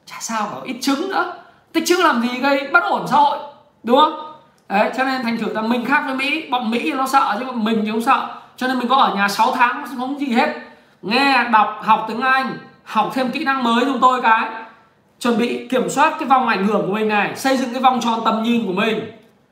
[0.06, 1.34] Chả sao cả ít trứng nữa.
[1.74, 3.38] Tích trữ làm gì gây bất ổn xã hội
[3.84, 4.36] đúng không?
[4.70, 6.50] Đấy cho nên thành thử là mình khác với mỹ.
[6.50, 8.28] Bọn mỹ nó sợ chứ bọn mình thì không sợ
[8.58, 10.54] cho nên mình có ở nhà 6 tháng, không gì hết.
[11.02, 14.50] Nghe, đọc, học tiếng anh, học thêm kỹ năng mới chúng tôi cái.
[15.20, 18.00] Chuẩn bị kiểm soát cái vòng ảnh hưởng của mình này, xây dựng cái vòng
[18.02, 19.12] tròn tầm nhìn của mình.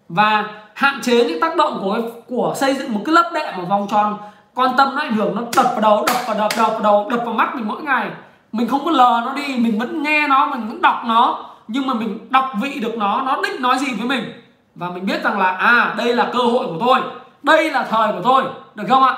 [0.09, 3.65] Và hạn chế những tác động của của xây dựng một cái lớp đệm một
[3.69, 4.17] vòng tròn
[4.55, 7.09] quan tâm nó ảnh hưởng, nó đập vào đầu, đập vào đập đập vào đầu,
[7.09, 8.09] đập vào mắt mình mỗi ngày.
[8.51, 11.45] Mình không có lờ nó đi, mình vẫn nghe nó, mình vẫn đọc nó.
[11.67, 14.33] Nhưng mà mình đọc vị được nó nó định nói gì với mình.
[14.75, 16.99] Và mình biết rằng là à đây là cơ hội của tôi
[17.43, 18.43] đây là thời của tôi
[18.75, 19.15] được không ạ?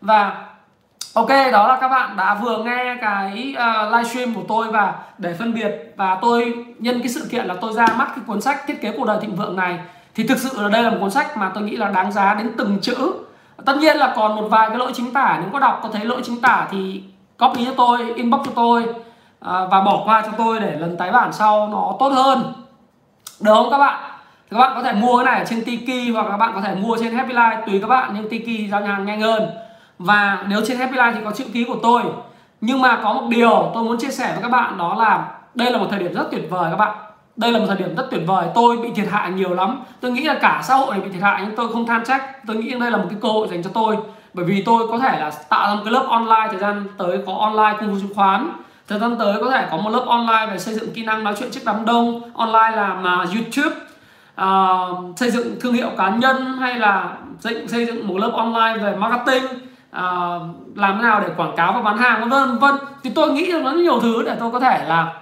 [0.00, 0.46] Và
[1.14, 4.94] ok đó là các bạn đã vừa nghe cái à, uh, livestream của tôi và
[5.18, 5.94] để phân biệt.
[5.96, 8.92] Và tôi nhân cái sự kiện là tôi ra mắt cái cuốn sách thiết kế
[8.96, 9.78] cuộc đời thịnh vượng này.
[10.14, 12.34] Thì thực sự là đây là một cuốn sách mà tôi nghĩ là đáng giá
[12.34, 13.14] đến từng chữ.
[13.66, 15.38] Tất nhiên là còn một vài cái lỗi chính tả.
[15.40, 17.02] Nếu có đọc có thấy lỗi chính tả thì
[17.38, 18.94] copy cho tôi inbox cho tôi uh,
[19.42, 22.52] và bỏ qua cho tôi để lần tái bản sau nó tốt hơn.
[23.40, 24.13] Được không các bạn?
[24.50, 26.74] Các bạn có thể mua cái này ở trên Tiki hoặc các bạn có thể
[26.74, 28.10] mua trên Happy Life tùy các bạn.
[28.14, 29.50] Nhưng Tiki giao hàng nhanh hơn.
[29.98, 32.02] Và nếu trên Happy Life thì có chữ ký của tôi.
[32.60, 35.70] Nhưng mà có một điều tôi muốn chia sẻ với các bạn đó là đây
[35.70, 36.96] là một thời điểm rất tuyệt vời các bạn.
[37.36, 38.46] Đây là một thời điểm rất tuyệt vời.
[38.54, 39.82] Tôi bị thiệt hại nhiều lắm.
[40.00, 42.46] Tôi nghĩ là cả xã hội này bị thiệt hại nhưng tôi không than trách.
[42.46, 43.96] Tôi nghĩ đây là một cái cơ hội dành cho tôi.
[44.34, 47.18] Bởi vì tôi có thể là tạo ra một cái lớp online thời gian tới
[47.26, 48.50] có online cung chứng khoán.
[48.88, 51.34] Thời gian tới có thể có một lớp online về xây dựng kỹ năng nói
[51.38, 53.76] chuyện trước đám đông online làm uh, youtube
[54.42, 58.78] uh, xây dựng thương hiệu cá nhân hay là xây, xây dựng một lớp online
[58.82, 60.42] về marketing uh,
[60.74, 63.60] làm thế nào để quảng cáo và bán hàng vân vân thì tôi nghĩ là
[63.60, 65.12] nó nhiều thứ để tôi có thể là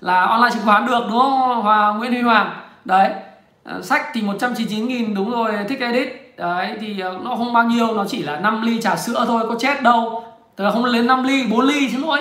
[0.00, 1.62] là online chứng khoán được đúng không?
[1.62, 2.60] Hòa Nguyễn Huy Hoàng.
[2.84, 3.10] Đấy
[3.78, 6.34] uh, sách thì 199 nghìn đúng rồi thích edit.
[6.36, 9.42] Đấy thì uh, nó không bao nhiêu nó chỉ là 5 ly trà sữa thôi
[9.48, 10.24] có chết đâu.
[10.56, 12.20] Tức là không lên 5 ly 4 ly xin lỗi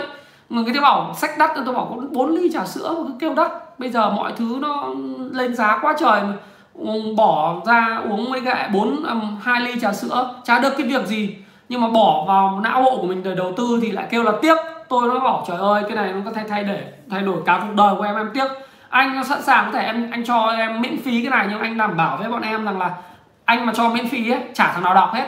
[0.49, 3.33] người cái bảo sách đắt tôi bảo có 4 ly trà sữa mà cứ kêu
[3.33, 4.87] đắt bây giờ mọi thứ nó
[5.31, 6.33] lên giá quá trời mà
[7.17, 11.05] bỏ ra uống mấy gậy bốn um, hai ly trà sữa chả được cái việc
[11.07, 11.37] gì.
[11.69, 14.31] Nhưng mà bỏ vào não bộ của mình để đầu tư thì lại kêu là
[14.41, 14.57] tiếc.
[14.89, 17.59] Tôi nó bảo trời ơi cái này nó có thể thay để thay đổi cả
[17.61, 18.47] cuộc đời của em em tiếc.
[18.89, 21.77] Anh sẵn sàng có thể em anh cho em miễn phí cái này nhưng anh
[21.77, 22.91] đảm bảo với bọn em rằng là
[23.45, 25.25] anh mà cho miễn phí ấy chả thằng nào đọc hết.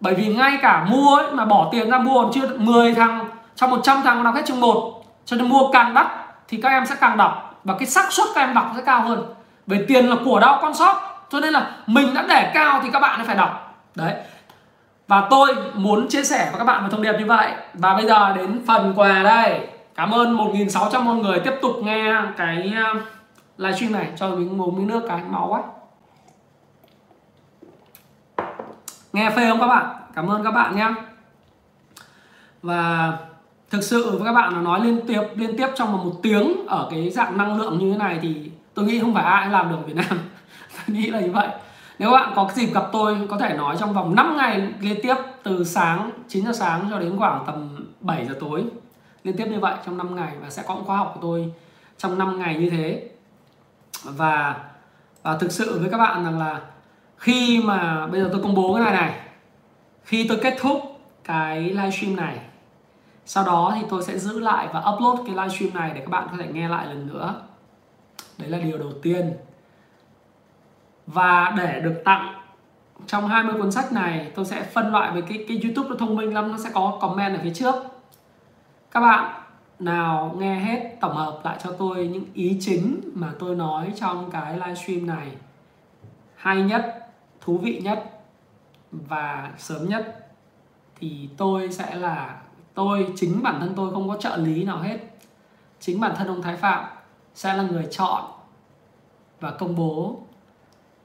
[0.00, 3.24] Bởi vì ngay cả mua ấy, mà bỏ tiền ra mua còn chưa 10 thằng
[3.56, 6.06] trong 100 thằng đọc hết chương một, cho nên mua càng đắt
[6.48, 7.60] thì các em sẽ càng đọc.
[7.64, 9.34] Và cái xác suất các em đọc sẽ cao hơn.
[9.66, 12.90] Về tiền là của đâu con sót cho nên là mình đã để cao thì
[12.92, 13.74] các bạn phải đọc.
[13.94, 14.14] Đấy.
[15.08, 17.52] Và tôi muốn chia sẻ với các bạn một thông điệp như vậy.
[17.74, 19.68] Và bây giờ đến phần quà đây.
[19.94, 23.00] Cảm ơn 1.600 người tiếp tục nghe cái um,
[23.58, 25.62] livestream này cho mình một miếng nước cái, máu quá.
[29.12, 29.86] Nghe phê không các bạn?
[30.14, 30.88] Cảm ơn các bạn nhé.
[32.62, 33.12] Và
[33.70, 36.88] thực sự với các bạn nó nói liên tiếp liên tiếp trong một tiếng ở
[36.90, 39.76] cái dạng năng lượng như thế này thì tôi nghĩ không phải ai làm được
[39.76, 40.18] ở Việt Nam.
[40.86, 41.48] Tôi nghĩ là như vậy.
[41.98, 45.14] Nếu bạn có dịp gặp tôi, có thể nói trong vòng 5 ngày liên tiếp
[45.42, 48.64] từ sáng 9 giờ sáng cho đến khoảng tầm 7 giờ tối,
[49.24, 51.52] liên tiếp như vậy trong 5 ngày và sẽ có khóa học của tôi
[51.98, 53.08] trong 5 ngày như thế.
[54.04, 54.56] Và
[55.22, 56.60] và thực sự với các bạn rằng là
[57.16, 59.20] khi mà bây giờ tôi công bố cái này này,
[60.04, 62.38] khi tôi kết thúc cái livestream này
[63.26, 66.28] sau đó thì tôi sẽ giữ lại và upload cái livestream này để các bạn
[66.30, 67.42] có thể nghe lại lần nữa.
[68.38, 69.32] Đấy là điều đầu tiên.
[71.06, 72.34] Và để được tặng,
[73.06, 76.16] trong 20 cuốn sách này, tôi sẽ phân loại với cái cái YouTube nó thông
[76.16, 77.74] minh lắm, nó sẽ có comment ở phía trước.
[78.90, 79.42] Các bạn
[79.78, 84.30] nào nghe hết, tổng hợp lại cho tôi những ý chính mà tôi nói trong
[84.30, 85.32] cái livestream này.
[86.36, 87.08] Hay nhất,
[87.40, 88.10] thú vị nhất
[88.90, 90.30] và sớm nhất
[91.00, 92.40] thì tôi sẽ là
[92.74, 94.98] tôi chính bản thân tôi không có trợ lý nào hết
[95.80, 96.84] chính bản thân ông Thái Phạm
[97.34, 98.24] sẽ là người chọn
[99.40, 100.20] và công bố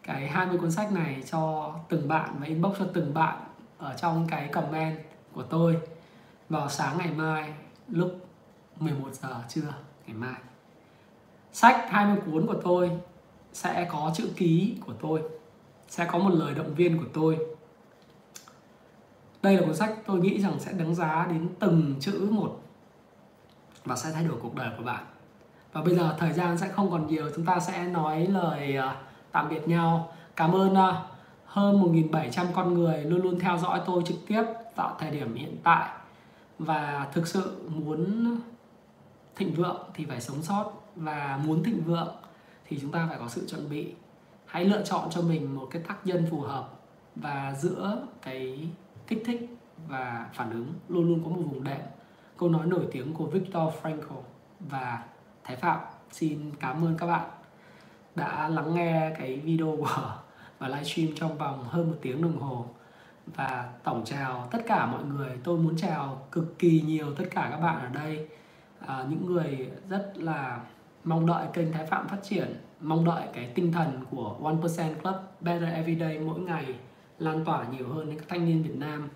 [0.03, 3.37] cái 20 cuốn sách này cho từng bạn và inbox cho từng bạn
[3.77, 4.99] ở trong cái comment
[5.33, 5.77] của tôi
[6.49, 7.53] vào sáng ngày mai
[7.87, 8.25] lúc
[8.79, 9.73] 11 giờ trưa
[10.07, 10.35] ngày mai.
[11.51, 12.91] Sách 20 cuốn của tôi
[13.53, 15.21] sẽ có chữ ký của tôi,
[15.87, 17.37] sẽ có một lời động viên của tôi.
[19.41, 22.61] Đây là cuốn sách tôi nghĩ rằng sẽ đánh giá đến từng chữ một
[23.85, 25.03] và sẽ thay đổi cuộc đời của bạn.
[25.73, 28.95] Và bây giờ thời gian sẽ không còn nhiều, chúng ta sẽ nói lời à,
[29.31, 30.13] tạm biệt nhau.
[30.35, 31.01] Cảm ơn à,
[31.45, 31.81] hơn
[32.11, 34.43] 1.700 con người luôn luôn theo dõi tôi trực tiếp
[34.75, 35.89] tại thời điểm hiện tại.
[36.59, 38.35] Và thực sự muốn
[39.35, 42.15] thịnh vượng thì phải sống sót và muốn thịnh vượng
[42.67, 43.93] thì chúng ta phải có sự chuẩn bị.
[44.45, 46.69] Hãy lựa chọn cho mình một cái tác nhân phù hợp
[47.15, 48.69] và giữa cái
[49.09, 49.49] kích thích
[49.87, 51.81] và phản ứng luôn luôn có một vùng đệm.
[52.37, 54.21] Câu nói nổi tiếng của Viktor Frankl
[54.59, 55.03] và
[55.43, 55.79] Thái Phạm
[56.11, 57.29] xin cảm ơn các bạn
[58.15, 60.17] đã lắng nghe cái video của
[60.59, 62.65] và livestream trong vòng hơn một tiếng đồng hồ.
[63.35, 65.37] Và tổng chào tất cả mọi người.
[65.43, 68.27] Tôi muốn chào cực kỳ nhiều tất cả các bạn ở đây.
[68.87, 70.59] À, những người rất là
[71.03, 75.01] mong đợi kênh Thái Phạm phát triển mong đợi cái tinh thần của One Percent
[75.03, 76.75] Club Better Everyday mỗi ngày
[77.19, 79.09] lan tỏa nhiều hơn đến các thanh niên Việt Nam.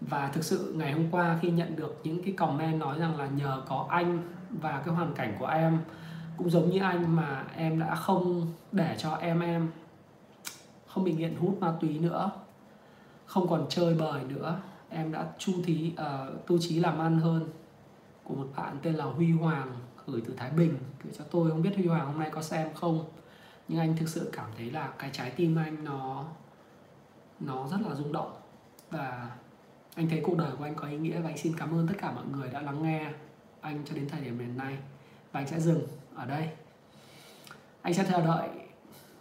[0.00, 3.26] Và thực sự ngày hôm qua khi nhận được những cái comment nói rằng là
[3.26, 4.18] nhờ có anh
[4.50, 5.78] và cái hoàn cảnh của em
[6.36, 9.70] cũng giống như anh mà em đã không để cho em em
[10.86, 12.30] không bị nghiện hút ma túy nữa
[13.28, 14.60] không còn chơi bời nữa.
[14.88, 17.48] Em đã chu thí uh, tu trí làm ăn hơn.
[18.24, 19.72] Của một bạn tên là Huy Hoàng
[20.06, 22.68] gửi từ Thái Bình gửi cho tôi không biết Huy Hoàng hôm nay có xem
[22.74, 23.04] không?
[23.68, 26.24] Nhưng anh thực sự cảm thấy là cái trái tim anh nó
[27.40, 28.32] nó rất là rung động.
[28.90, 29.30] Và
[29.94, 31.94] anh thấy cuộc đời của anh có ý nghĩa và anh xin cảm ơn tất
[31.98, 33.12] cả mọi người đã lắng nghe
[33.60, 34.78] anh cho đến thời điểm hiện nay.
[35.32, 35.82] Và anh sẽ dừng
[36.14, 36.48] ở đây.
[37.82, 38.48] Anh sẽ chờ đợi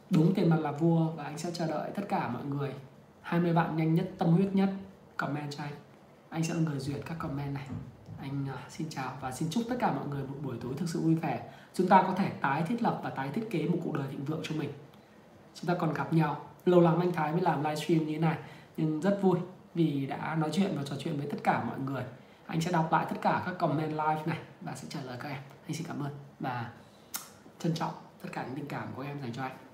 [0.09, 2.73] đúng tiền mặt là vua và anh sẽ chờ đợi tất cả mọi người.
[3.21, 4.69] 20 bạn nhanh nhất tâm huyết nhất
[5.17, 5.73] comment cho anh.
[6.29, 7.67] Anh sẽ là người duyệt các comment này.
[8.19, 10.89] Anh uh, xin chào và xin chúc tất cả mọi người một buổi tối thực
[10.89, 11.49] sự vui vẻ.
[11.73, 14.25] Chúng ta có thể tái thiết lập và tái thiết kế một cuộc đời thịnh
[14.25, 14.69] vượng cho mình.
[15.55, 18.37] Chúng ta còn gặp nhau lâu lắm anh Thái mới làm livestream như thế này,
[18.77, 19.39] nhưng rất vui
[19.73, 22.03] vì đã nói chuyện và trò chuyện với tất cả mọi người.
[22.45, 25.29] Anh sẽ đọc lại tất cả các comment live này và sẽ trả lời các
[25.29, 25.41] em.
[25.67, 26.71] Anh xin cảm ơn và
[27.59, 29.66] trân trọng tất cả những tình cảm của em dành cho anh.